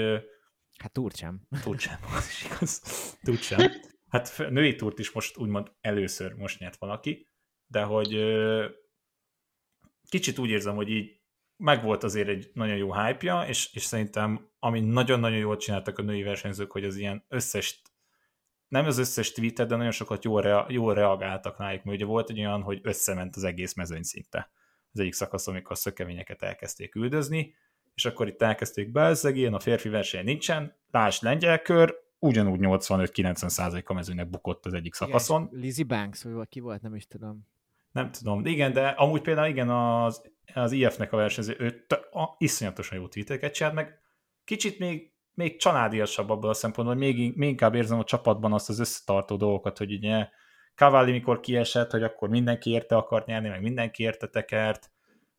[0.78, 1.46] Hát túrt sem.
[1.62, 2.80] Túrt sem, az is igaz.
[3.22, 3.70] Túrt sem.
[4.08, 7.26] Hát női túrt is most úgymond először most nyert valaki,
[7.66, 8.08] de hogy
[10.08, 11.19] kicsit úgy érzem, hogy így
[11.60, 16.22] megvolt azért egy nagyon jó hype és, és szerintem ami nagyon-nagyon jól csináltak a női
[16.22, 17.82] versenyzők, hogy az ilyen összes,
[18.68, 22.30] nem az összes tweetet, de nagyon sokat jól, rea, jól reagáltak rájuk, mert ugye volt
[22.30, 24.50] egy olyan, hogy összement az egész mezőny szinte.
[24.92, 27.54] Az egyik szakasz, amikor a szökevényeket elkezdték üldözni,
[27.94, 34.30] és akkor itt elkezdték beelzegélni, a férfi verseny nincsen, lásd lengyelkör, ugyanúgy 85-90 a mezőnek
[34.30, 35.46] bukott az egyik szakaszon.
[35.50, 37.46] Igen, Lizzie Banks, vagy ki volt, nem is tudom.
[37.92, 40.22] Nem tudom, de igen, de amúgy például igen, az
[40.54, 44.00] az IF-nek a versenyző, ő a, iszonyatosan jó tweeteket csinált, meg
[44.44, 48.68] kicsit még, még családiasabb abban a szempontból, hogy még, még inkább érzem a csapatban azt
[48.68, 50.28] az összetartó dolgokat, hogy ugye
[50.74, 54.90] Cavalli mikor kiesett, hogy akkor mindenki érte akart nyerni, meg mindenki érte tekert,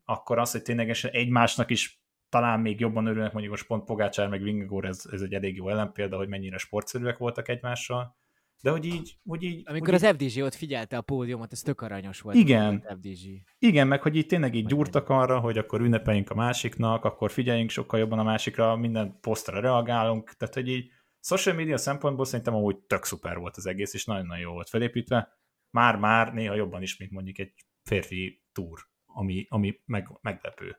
[0.05, 4.41] akkor az, hogy ténylegesen egymásnak is talán még jobban örülnek, mondjuk most pont Pogácsár meg
[4.41, 8.15] Vingegor, ez, ez egy elég jó ellenpélda, hogy mennyire sportszerűek voltak egymással,
[8.61, 9.17] de hogy így...
[9.23, 12.35] Hogy így Amikor hogy az FDG ott figyelte a pódiumot, ez tök aranyos volt.
[12.35, 12.85] Igen.
[12.87, 13.43] FDG.
[13.59, 17.69] Igen, meg hogy így tényleg így gyúrtak arra, hogy akkor ünnepeljünk a másiknak, akkor figyeljünk
[17.69, 22.77] sokkal jobban a másikra, minden posztra reagálunk, tehát hogy így social media szempontból szerintem amúgy
[22.77, 25.39] tök szuper volt az egész, és nagyon-nagyon jó volt felépítve.
[25.69, 30.75] Már-már néha jobban is, mint mondjuk egy férfi túr, ami, ami meg, meglepő.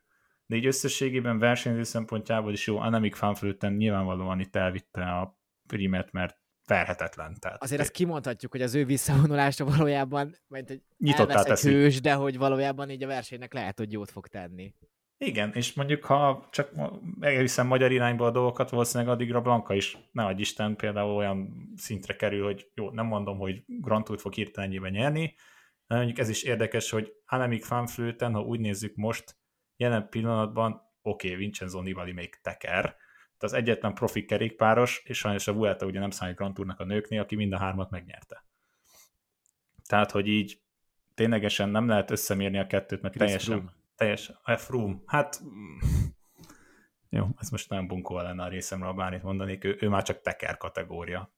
[0.46, 6.12] De így összességében versenyző szempontjából is jó, Annemiek van Vleuten nyilvánvalóan itt elvitte a primet,
[6.12, 7.37] mert verhetetlen.
[7.40, 10.35] Tehát Azért azt kimondhatjuk, hogy az ő visszavonulása valójában,
[10.98, 11.70] Nyitottá elvesz egy teszi.
[11.70, 14.75] hős, de hogy valójában így a versenynek lehet, hogy jót fog tenni.
[15.25, 16.70] Igen, és mondjuk ha csak
[17.20, 22.16] elviszem magyar irányba a dolgokat, valószínűleg addigra Blanka is, ne adj Isten, például olyan szintre
[22.16, 25.35] kerül, hogy jó, nem mondom, hogy Grand Tour fog hirtelen ennyiben nyerni,
[25.87, 29.37] de mondjuk ez is érdekes, hogy Annemiek van Vleuten, ha úgy nézzük most,
[29.77, 30.72] jelen pillanatban,
[31.03, 32.96] oké, okay, Vincenzo Nibali még teker,
[33.42, 36.85] de az egyetlen profi kerékpáros, és sajnos a Vuelta ugye nem számít Grand Tournak a
[36.85, 38.44] nőknél, aki mind a hármat megnyerte.
[39.87, 40.61] Tehát, hogy így
[41.14, 45.78] ténylegesen nem lehet összemérni a kettőt, mert teljesen, teljesen, a Froome, hát mm,
[47.09, 50.57] jó, ez most nagyon bunkó lenne a részemről, bármit mondanék, ő, ő már csak teker
[50.57, 51.33] kategória.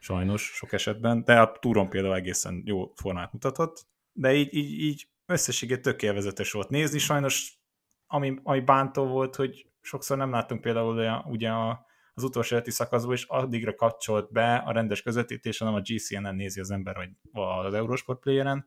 [0.00, 5.08] Sajnos, sok esetben, de a túron például egészen jó formát mutatott, de így, így, így
[5.26, 7.58] összességét tök élvezetes volt nézni, sajnos
[8.06, 12.70] ami, ami bántó volt, hogy sokszor nem láttunk például olyan, ugye a, az utolsó előtti
[12.70, 17.10] szakaszból, és addigra kapcsolt be a rendes közvetítés, hanem a GCN-en nézi az ember, vagy
[17.32, 18.66] az Eurosport Playeren,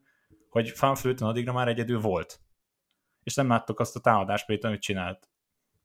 [0.49, 2.39] hogy Van Vleuten addigra már egyedül volt.
[3.23, 5.29] És nem láttuk azt a támadást, amit csinált.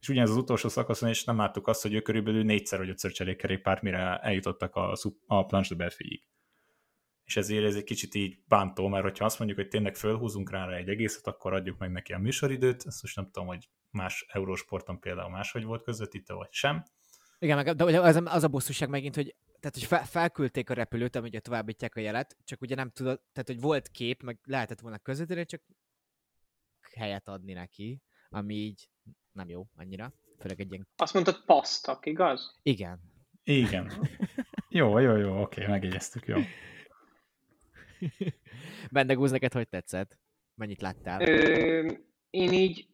[0.00, 3.12] És ugyanez az utolsó szakaszon is nem láttuk azt, hogy ő körülbelül négyszer vagy ötször
[3.12, 4.96] cserék kerékpárt, mire eljutottak a,
[5.26, 6.28] a Planche de Belfiig.
[7.24, 10.68] És ezért ez egy kicsit így bántó, mert hogyha azt mondjuk, hogy tényleg fölhúzunk rá
[10.68, 15.00] egy egészet, akkor adjuk meg neki a műsoridőt, ezt most nem tudom, hogy más eurósporton
[15.00, 16.84] például máshogy volt közvetítve, vagy sem.
[17.38, 21.16] Igen, meg, de az, az a bosszúság megint, hogy, tehát, hogy fel, felküldték a repülőt,
[21.16, 24.98] ugye továbbítják a jelet, csak ugye nem tudod, tehát hogy volt kép, meg lehetett volna
[24.98, 25.62] közvetíteni, csak
[26.94, 28.88] helyet adni neki, ami így
[29.32, 30.12] nem jó annyira.
[30.38, 30.88] Főleg egy ilyen...
[30.96, 32.58] Azt mondtad pasztak, igaz?
[32.62, 33.00] Igen.
[33.44, 33.92] Igen.
[34.68, 36.36] jó, jó, jó, oké, megjegyeztük, jó.
[38.90, 40.18] Bendegúz, neked hogy tetszett?
[40.54, 41.20] Mennyit láttál?
[41.20, 41.92] Ö,
[42.30, 42.88] én így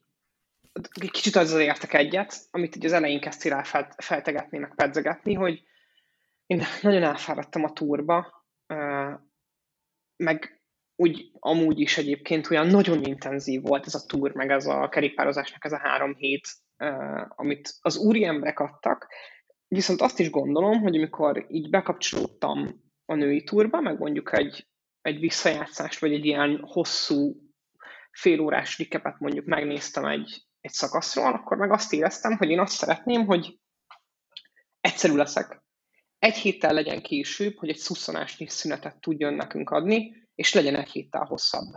[1.10, 5.62] kicsit azzal értek egyet, amit így az elején kezdtél el fel, feltegetni, meg pedzegetni, hogy
[6.46, 8.46] én nagyon elfáradtam a túrba,
[10.16, 10.62] meg
[10.96, 15.64] úgy amúgy is egyébként olyan nagyon intenzív volt ez a túr, meg ez a kerékpározásnak
[15.64, 16.48] ez a három hét,
[17.28, 19.08] amit az úri emberek adtak,
[19.68, 24.66] viszont azt is gondolom, hogy amikor így bekapcsolódtam a női túrba, meg mondjuk egy,
[25.00, 27.36] egy visszajátszást, vagy egy ilyen hosszú
[28.10, 33.26] félórás recapet mondjuk megnéztem egy, egy szakaszról, akkor meg azt éreztem, hogy én azt szeretném,
[33.26, 33.58] hogy
[34.80, 35.62] egyszerű leszek.
[36.18, 41.24] Egy héttel legyen később, hogy egy szusszanásnyi szünetet tudjon nekünk adni, és legyen egy héttel
[41.24, 41.74] hosszabb.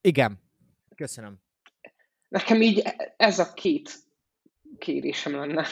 [0.00, 0.40] Igen.
[0.96, 1.38] Köszönöm.
[2.28, 2.82] Nekem így
[3.16, 3.90] ez a két
[4.78, 5.66] kérésem lenne.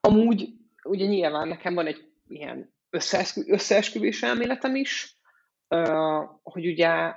[0.00, 0.48] Amúgy,
[0.82, 5.16] ugye nyilván nekem van egy ilyen összeeskü- összeesküvés elméletem is,
[6.42, 7.14] hogy ugye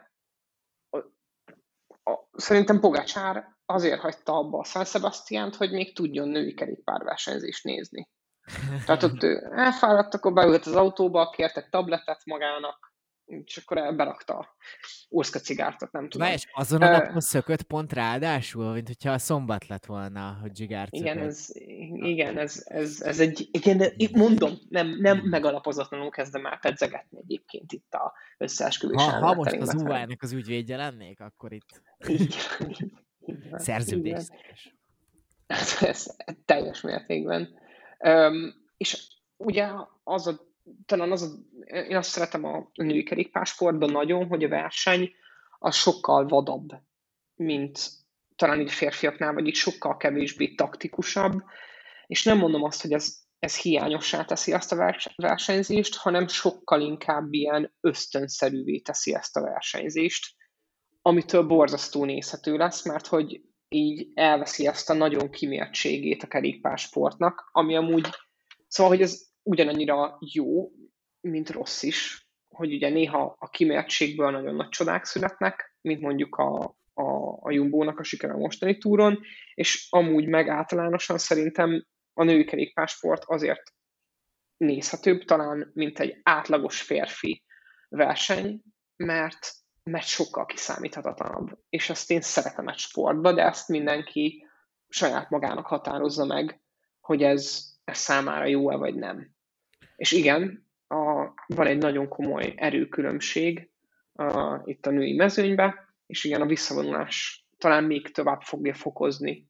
[2.34, 8.10] szerintem Pogacsár azért hagyta abba a San Sebastiánt, hogy még tudjon női kerékpárversenyzést nézni.
[8.86, 12.94] Tehát ott ő elfáradt, akkor beült az autóba, kért egy tabletet magának,
[13.26, 14.56] és akkor berakta a
[15.10, 16.28] Urszka cigártot, nem tudom.
[16.28, 20.56] Na és azon a napon szökött pont ráadásul, mint hogyha a szombat lett volna, hogy
[20.56, 21.48] zsigárt Igen, ez,
[21.94, 27.94] igen ez, ez, ez egy, igen, mondom, nem, nem megalapozatlanul kezdem el pedzegetni egyébként itt
[27.94, 29.74] a összeesküvés Ha, ha most az.
[29.74, 32.36] UVA-nek az ügyvédje lennék, akkor itt Így,
[33.26, 34.20] így, így van, szerződés.
[34.20, 35.58] így van.
[35.80, 37.60] Ez, teljes mértékben.
[38.00, 39.08] Um, és
[39.38, 39.68] ugye
[40.04, 40.40] az a,
[40.86, 41.28] talán az a,
[41.66, 45.12] én azt szeretem a női kerékpársportban nagyon, hogy a verseny
[45.60, 46.70] az sokkal vadabb,
[47.36, 47.90] mint
[48.36, 51.44] talán így a férfiaknál, vagy így sokkal kevésbé taktikusabb,
[52.08, 56.82] és nem mondom azt, hogy ez, ez hiányossá teszi azt a vers- versenyzést, hanem sokkal
[56.82, 60.36] inkább ilyen ösztönszerűvé teszi ezt a versenyzést,
[61.08, 67.76] amitől borzasztó nézhető lesz, mert hogy így elveszi ezt a nagyon kimértségét a kerékpársportnak, ami
[67.76, 68.08] amúgy,
[68.68, 70.72] szóval, hogy ez ugyanannyira jó,
[71.22, 76.76] mint rossz is, hogy ugye néha a kimértségből nagyon nagy csodák születnek, mint mondjuk a
[76.98, 79.22] a, a Jumbo-nak a sikere a mostani túron,
[79.54, 83.74] és amúgy meg általánosan szerintem a női kerékpásport azért
[84.58, 87.44] nézhetőbb talán, mint egy átlagos férfi
[87.90, 88.62] verseny,
[88.96, 89.54] mert,
[89.92, 91.58] mert sokkal kiszámíthatatlanabb.
[91.70, 94.48] És ezt én szeretem egy sportba, de ezt mindenki
[94.88, 96.62] saját magának határozza meg,
[97.00, 99.36] hogy ez, ez számára jó-e vagy nem.
[99.96, 103.70] És igen, a, van egy nagyon komoly erőkülönbség
[104.14, 109.50] a, itt a női mezőnybe, és igen, a visszavonulás talán még tovább fogja fokozni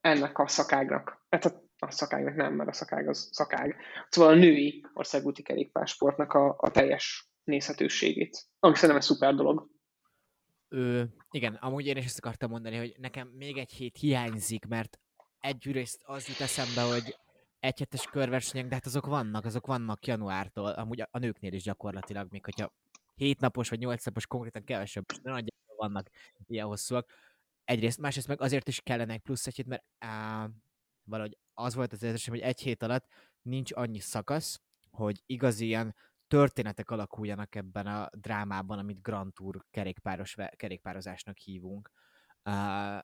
[0.00, 1.24] ennek a szakágnak.
[1.30, 3.76] Hát a, a szakágnak nem, mert a szakág az szakág.
[4.08, 8.46] Szóval a női országúti kerékpársportnak a, a teljes nézhetőségét.
[8.58, 9.70] Ami szerintem egy szuper dolog.
[10.68, 14.98] Ö, igen, amúgy én is ezt akartam mondani, hogy nekem még egy hét hiányzik, mert
[15.40, 17.16] egyrészt az jut eszembe, hogy
[17.60, 22.44] egyhetes körversenyek, de hát azok vannak, azok vannak januártól, amúgy a, nőknél is gyakorlatilag, még
[22.44, 22.72] hogyha
[23.14, 26.10] hétnapos vagy nyolc napos konkrétan kevesebb, de nagyjából vannak
[26.46, 27.10] ilyen hosszúak.
[27.64, 30.48] Egyrészt, másrészt meg azért is kellene egy plusz egy hét, mert á,
[31.04, 33.06] valahogy az volt az érzésem, hogy egy hét alatt
[33.42, 35.94] nincs annyi szakasz, hogy igazi ilyen
[36.28, 41.90] történetek alakuljanak ebben a drámában, amit Grand Tour kerékpáros, kerékpározásnak hívunk.
[42.44, 42.98] Uh,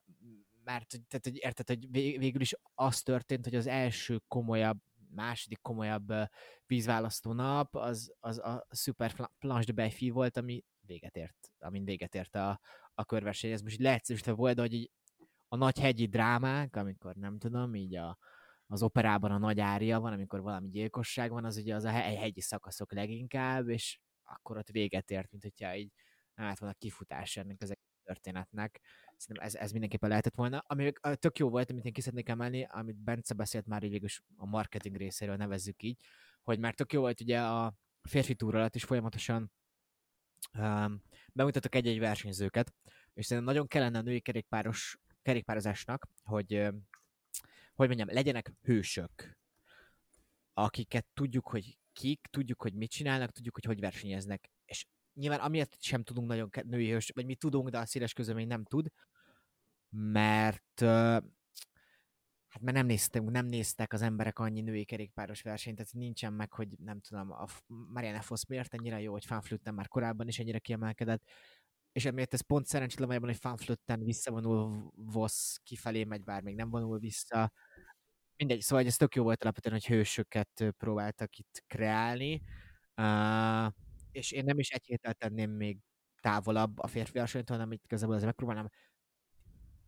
[0.65, 4.79] mert tehát, hogy érted, hogy végül is az történt, hogy az első komolyabb,
[5.15, 6.13] második komolyabb
[6.67, 12.15] vízválasztó nap az, az a Super Planche de Belfi volt, ami véget ért, amin véget
[12.15, 12.61] ért a,
[12.95, 13.51] a körverseny.
[13.51, 14.91] Ez most leegyszerűsítve volt, hogy így
[15.49, 18.19] a nagy hegyi drámák, amikor nem tudom, így a,
[18.67, 22.41] az operában a nagy ária van, amikor valami gyilkosság van, az ugye az a hegyi
[22.41, 25.93] szakaszok leginkább, és akkor ott véget ért, mint hogyha így
[26.35, 27.75] hát van a kifutás ennek az
[28.05, 28.81] történetnek.
[29.17, 30.65] Szerintem ez, ez mindenképpen lehetett volna.
[30.67, 34.09] Ami tök jó volt, amit én ki szeretnék emelni, amit Bence beszélt már így végül
[34.37, 35.99] a marketing részéről nevezzük így,
[36.43, 37.75] hogy már tök jó volt ugye a
[38.09, 39.53] férfi túra alatt is folyamatosan
[40.59, 42.75] um, bemutattak egy-egy versenyzőket,
[43.15, 46.69] és szerintem nagyon kellene a női kerékpáros, kerékpározásnak, hogy
[47.75, 49.39] hogy mondjam, legyenek hősök,
[50.53, 54.51] akiket tudjuk, hogy kik, tudjuk, hogy mit csinálnak, tudjuk, hogy hogy versenyeznek.
[54.65, 58.47] És nyilván amiért sem tudunk nagyon női hős, vagy mi tudunk, de a széles közömény
[58.47, 58.91] nem tud,
[59.89, 60.81] mert
[62.55, 66.53] hát mert nem néztek, nem néztek az emberek annyi női kerékpáros versenyt, tehát nincsen meg,
[66.53, 70.59] hogy nem tudom, a Marianne Foss miért ennyire jó, hogy Fanflütten már korábban is ennyire
[70.59, 71.23] kiemelkedett,
[71.95, 76.71] és emiatt ez pont szerencsétlen valójában, hogy Fanflütten visszavonul Voss kifelé megy, bár még nem
[76.71, 77.53] vonul vissza.
[78.37, 82.43] Mindegy, szóval ez tök jó volt alapvetően, hogy hősöket próbáltak itt kreálni,
[82.97, 83.73] uh,
[84.13, 85.79] és én nem is egy héttel tenném még
[86.21, 88.71] távolabb a férfi versenytől, hanem itt igazából ezzel megpróbálnám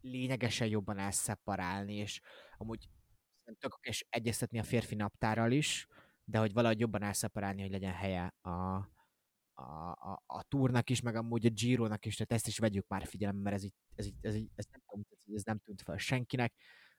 [0.00, 2.20] lényegesen jobban elszeparálni, és
[2.56, 2.88] amúgy
[3.58, 5.86] tök és egyeztetni a férfi naptárral is,
[6.24, 8.88] de hogy valahogy jobban elszeparálni, hogy legyen helye a,
[9.56, 13.06] a, a, a túrnak is, meg amúgy a Giro-nak is, tehát ezt is vegyük már
[13.06, 15.96] figyelembe, mert ez, így, ez, így, ez, így, ez, nem, tudom, ez nem tűnt fel
[15.96, 16.54] senkinek,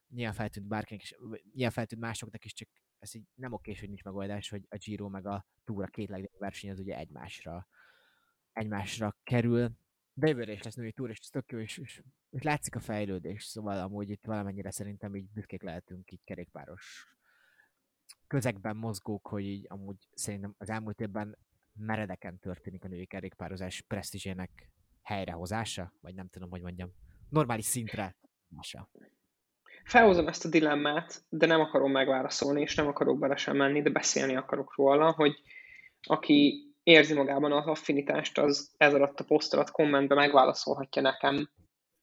[0.09, 1.15] nyilván feltűnt bárkinek is,
[1.53, 5.09] nyilván feltűnt másoknak is, csak ez így nem oké, hogy nincs megoldás, hogy a Giro
[5.09, 7.67] meg a Tour két legnagyobb verseny az ugye egymásra,
[8.51, 9.71] egymásra kerül.
[10.13, 12.79] De jövőre is lesz női túr, és ez tök jó, és, és, és látszik a
[12.79, 17.15] fejlődés, szóval amúgy itt valamennyire szerintem így büszkék lehetünk így kerékpáros
[18.27, 21.37] közegben mozgók, hogy így amúgy szerintem az elmúlt évben
[21.77, 26.91] meredeken történik a női kerékpározás presztízsének helyrehozása, vagy nem tudom, hogy mondjam,
[27.29, 28.15] normális szintre
[28.47, 28.89] mása.
[29.83, 33.89] Felhozom ezt a dilemmát, de nem akarom megválaszolni, és nem akarok bele sem menni, de
[33.89, 35.41] beszélni akarok róla, hogy
[36.01, 41.49] aki érzi magában az affinitást, az ez alatt a poszt alatt kommentbe megválaszolhatja nekem,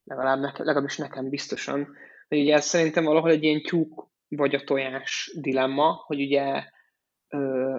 [0.05, 1.97] legalább ne, legalábbis nekem biztosan,
[2.29, 6.65] hogy ugye ez szerintem valahol egy ilyen tyúk vagy a tojás dilemma, hogy ugye
[7.29, 7.79] ö,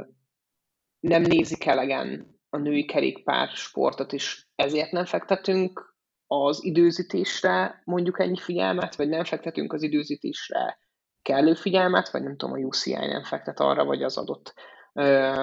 [1.07, 5.95] nem nézik elegen a női kerékpár sportot, és ezért nem fektetünk
[6.27, 10.79] az időzítésre mondjuk ennyi figyelmet, vagy nem fektetünk az időzítésre
[11.21, 14.53] kellő figyelmet, vagy nem tudom, a UCI nem fektet arra, vagy az adott
[14.93, 15.33] ö,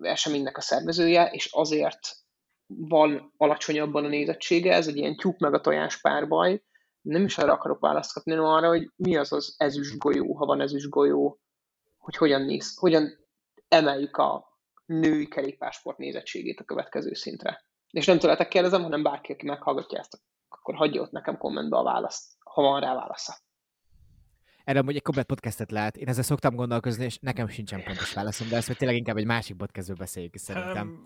[0.00, 2.16] eseménynek a szervezője, és azért
[2.66, 6.62] van alacsonyabban a nézettsége, ez egy ilyen tyúk meg a tojás párbaj,
[7.00, 10.60] nem is arra akarok választani, hanem arra, hogy mi az az ezüst golyó, ha van
[10.60, 11.40] ezüst golyó,
[11.96, 13.26] hogy hogyan néz, hogyan
[13.68, 14.55] emeljük a
[14.86, 17.64] női kerékpársport nézettségét a következő szintre.
[17.90, 21.82] És nem tőletek kérdezem, hanem bárki, aki meghallgatja ezt, akkor hagyja ott nekem kommentbe a
[21.82, 23.34] választ, ha van rá válasza.
[24.64, 25.96] Erre amúgy egy komplet podcastet lehet.
[25.96, 29.26] Én ezzel szoktam gondolkozni, és nekem sincsen pontos válaszom, de ezt hogy tényleg inkább egy
[29.26, 31.04] másik podcastből beszéljük is szerintem.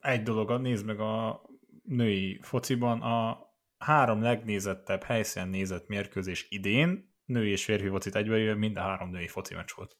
[0.00, 1.42] Egy dolog, nézd meg a
[1.82, 3.46] női fociban, a
[3.78, 9.28] három legnézettebb helyszínen nézett mérkőzés idén, női és férfi focit egybejöve, mind a három női
[9.28, 9.96] foci meccs volt.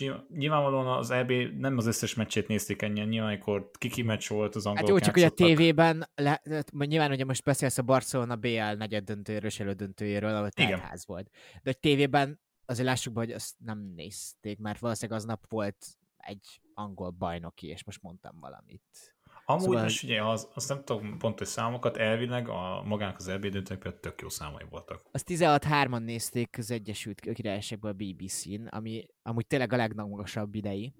[0.00, 4.54] És nyilvánvalóan az EB nem az összes meccsét nézték ennyien, nyilván amikor kiki meccs volt
[4.54, 6.42] az angolok Hát jó, csak hogy a tévében, le,
[6.78, 11.30] nyilván ugye most beszélsz a Barcelona BL negyed döntőjéről és elődöntőjéről, ahol ház volt.
[11.62, 15.86] De a tévében azért lássuk be, hogy azt nem nézték, mert valószínűleg aznap volt
[16.16, 19.16] egy angol bajnoki, és most mondtam valamit.
[19.44, 19.82] Amúgy szóval...
[19.82, 24.20] most ugye az, azt nem tudom pontos számokat, elvileg a magának az EB döntőnek tök
[24.20, 25.02] jó számai voltak.
[25.10, 30.94] Az 16-3-an nézték az Egyesült Királyságban a BBC-n, ami amúgy tényleg a legmagasabb idei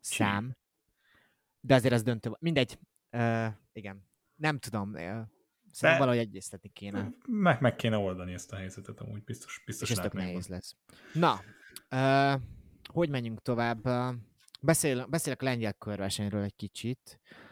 [0.00, 0.56] szám.
[1.60, 2.30] De azért az döntő.
[2.38, 2.78] Mindegy.
[3.12, 4.08] Uh, igen.
[4.34, 4.92] Nem tudom.
[4.92, 5.28] Szerintem
[5.80, 5.98] De...
[5.98, 7.10] valahogy egyeztetni kéne.
[7.26, 10.76] Meg, meg kéne oldani ezt a helyzetet, amúgy biztos, biztos És ez tök nehéz lesz.
[11.12, 11.40] Na,
[11.90, 12.40] uh,
[12.84, 13.88] hogy menjünk tovább?
[14.60, 17.20] Beszél, beszélek a lengyel körversenyről egy kicsit.
[17.30, 17.47] Uh,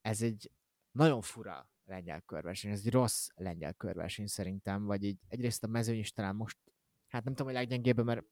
[0.00, 0.50] ez egy
[0.90, 5.98] nagyon fura lengyel körverseny, ez egy rossz lengyel körverseny szerintem, vagy így egyrészt a mezőny
[5.98, 6.58] is talán most,
[7.08, 8.24] hát nem tudom, hogy leggyengébb, mert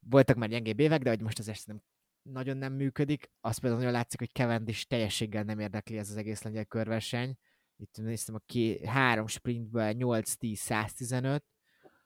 [0.00, 1.82] voltak már gyengébb évek, de hogy most az nem
[2.22, 3.30] nagyon nem működik.
[3.40, 7.38] Azt például nagyon látszik, hogy Cavendish teljességgel nem érdekli ez az egész lengyel körverseny.
[7.76, 11.40] Itt néztem a ki, három sprintből 8-10-115.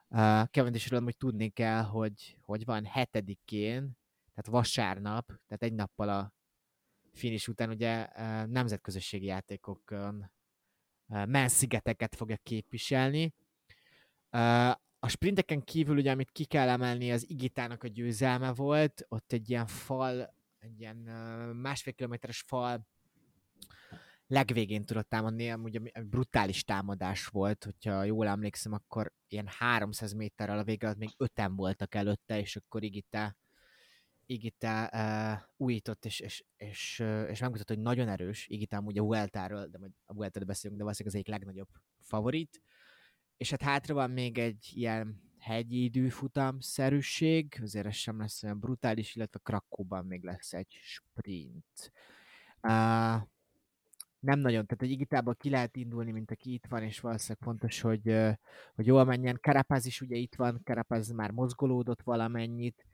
[0.08, 3.98] Uh, Cavendishről hogy tudni kell, hogy, hogy van hetedikén,
[4.34, 6.32] tehát vasárnap, tehát egy nappal a
[7.12, 8.08] finish után ugye
[8.46, 10.30] nemzetközösségi játékokon
[11.06, 13.34] menszigeteket fogja képviselni.
[14.98, 19.50] A sprinteken kívül ugye, amit ki kell emelni, az Igitának a győzelme volt, ott egy
[19.50, 20.96] ilyen fal, egy ilyen
[21.56, 22.86] másfél kilométeres fal
[24.26, 30.64] legvégén tudott támadni, ugye brutális támadás volt, hogyha jól emlékszem, akkor ilyen 300 méterrel a
[30.64, 33.36] vége még öten voltak előtte, és akkor Igita
[34.32, 38.46] Igita uh, újított, és, és, és, uh, és megmutatta, hogy nagyon erős.
[38.48, 41.68] Igita ugye a Vueltáról, de majd a Vueltáról beszélünk, de valószínűleg az egyik legnagyobb
[42.00, 42.62] favorit.
[43.36, 49.14] És hát hátra van még egy ilyen hegyi időfutam-szerűség, azért ez sem lesz olyan brutális,
[49.14, 51.92] illetve Krakóban még lesz egy sprint.
[52.62, 53.22] Uh,
[54.22, 57.80] nem nagyon, tehát egy Igitából ki lehet indulni, mint aki itt van, és valószínűleg fontos,
[57.80, 58.16] hogy,
[58.74, 59.38] hogy jól menjen.
[59.40, 62.84] Karapáz is ugye itt van, Karapáz már mozgolódott valamennyit,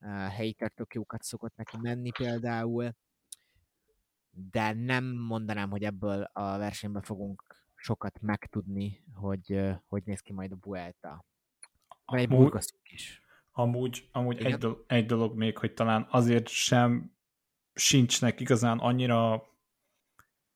[0.00, 2.94] Hater tök jókat szokott neki menni például,
[4.30, 7.44] de nem mondanám, hogy ebből a versenyben fogunk
[7.74, 11.24] sokat megtudni, hogy hogy néz ki majd a Vuelta.
[12.04, 13.22] Amúgy, is.
[13.52, 17.16] Amúgy, amúgy egy, do- egy dolog még, hogy talán azért sem
[17.74, 19.42] sincsnek igazán annyira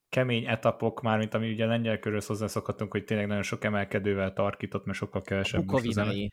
[0.08, 4.84] kemény etapok, már mint ami ugye lengyel körülsz hozzászokhatunk, hogy tényleg nagyon sok emelkedővel tarkított,
[4.84, 5.64] mert sokkal kevesebb.
[5.64, 6.32] Bukovinai.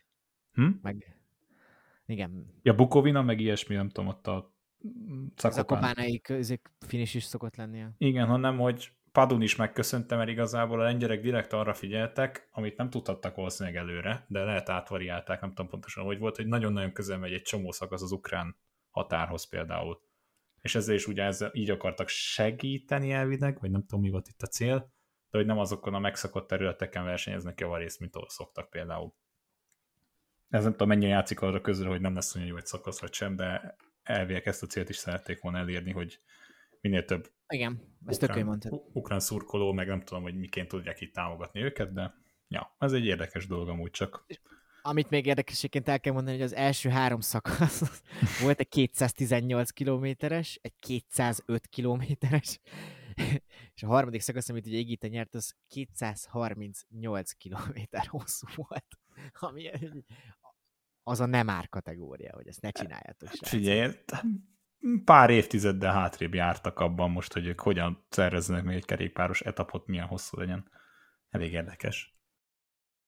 [0.52, 0.68] Hm?
[0.82, 1.19] Meg
[2.10, 2.60] igen.
[2.62, 4.54] Ja, Bukovina, meg ilyesmi, nem tudom, ott a
[5.36, 5.94] Zakopán.
[6.22, 7.84] ezek finish is szokott lenni.
[7.98, 12.90] Igen, hanem, hogy Padun is megköszöntem, mert igazából a lengyerek direkt arra figyeltek, amit nem
[12.90, 17.32] tudhattak valószínűleg előre, de lehet átvariálták, nem tudom pontosan, hogy volt, hogy nagyon-nagyon közel megy
[17.32, 18.56] egy csomó szakasz az ukrán
[18.90, 20.00] határhoz például.
[20.60, 24.42] És ezzel is ugye ezzel így akartak segíteni elvileg, vagy nem tudom, mi volt itt
[24.42, 24.78] a cél,
[25.30, 29.14] de hogy nem azokon a megszakott területeken versenyeznek javarészt, mint ahol szoktak például
[30.50, 33.12] ez nem tudom, mennyire játszik arra közül, hogy nem lesz olyan jó egy szakasz vagy
[33.12, 36.20] sem, de elvileg ezt a célt is szerették volna elérni, hogy
[36.80, 38.82] minél több Igen, ezt ukrán, mondtad.
[38.92, 42.14] ukrán szurkoló, meg nem tudom, hogy miként tudják itt támogatni őket, de
[42.48, 44.26] ja, ez egy érdekes dolog amúgy csak.
[44.82, 48.02] Amit még érdekességként el kell mondani, hogy az első három szakasz
[48.42, 52.60] volt egy 218 kilométeres, egy 205 kilométeres,
[53.74, 58.98] és a harmadik szakasz, amit ugye Igita nyert, az 238 kilométer hosszú volt,
[59.50, 59.70] ami
[61.02, 63.28] az a nem ár kategória, hogy ezt ne csináljátok.
[63.28, 63.92] Hát figyelj,
[65.04, 70.06] pár évtizeddel hátrébb jártak abban most, hogy ők hogyan szerveznek még egy kerékpáros etapot, milyen
[70.06, 70.70] hosszú legyen.
[71.28, 72.19] Elég érdekes.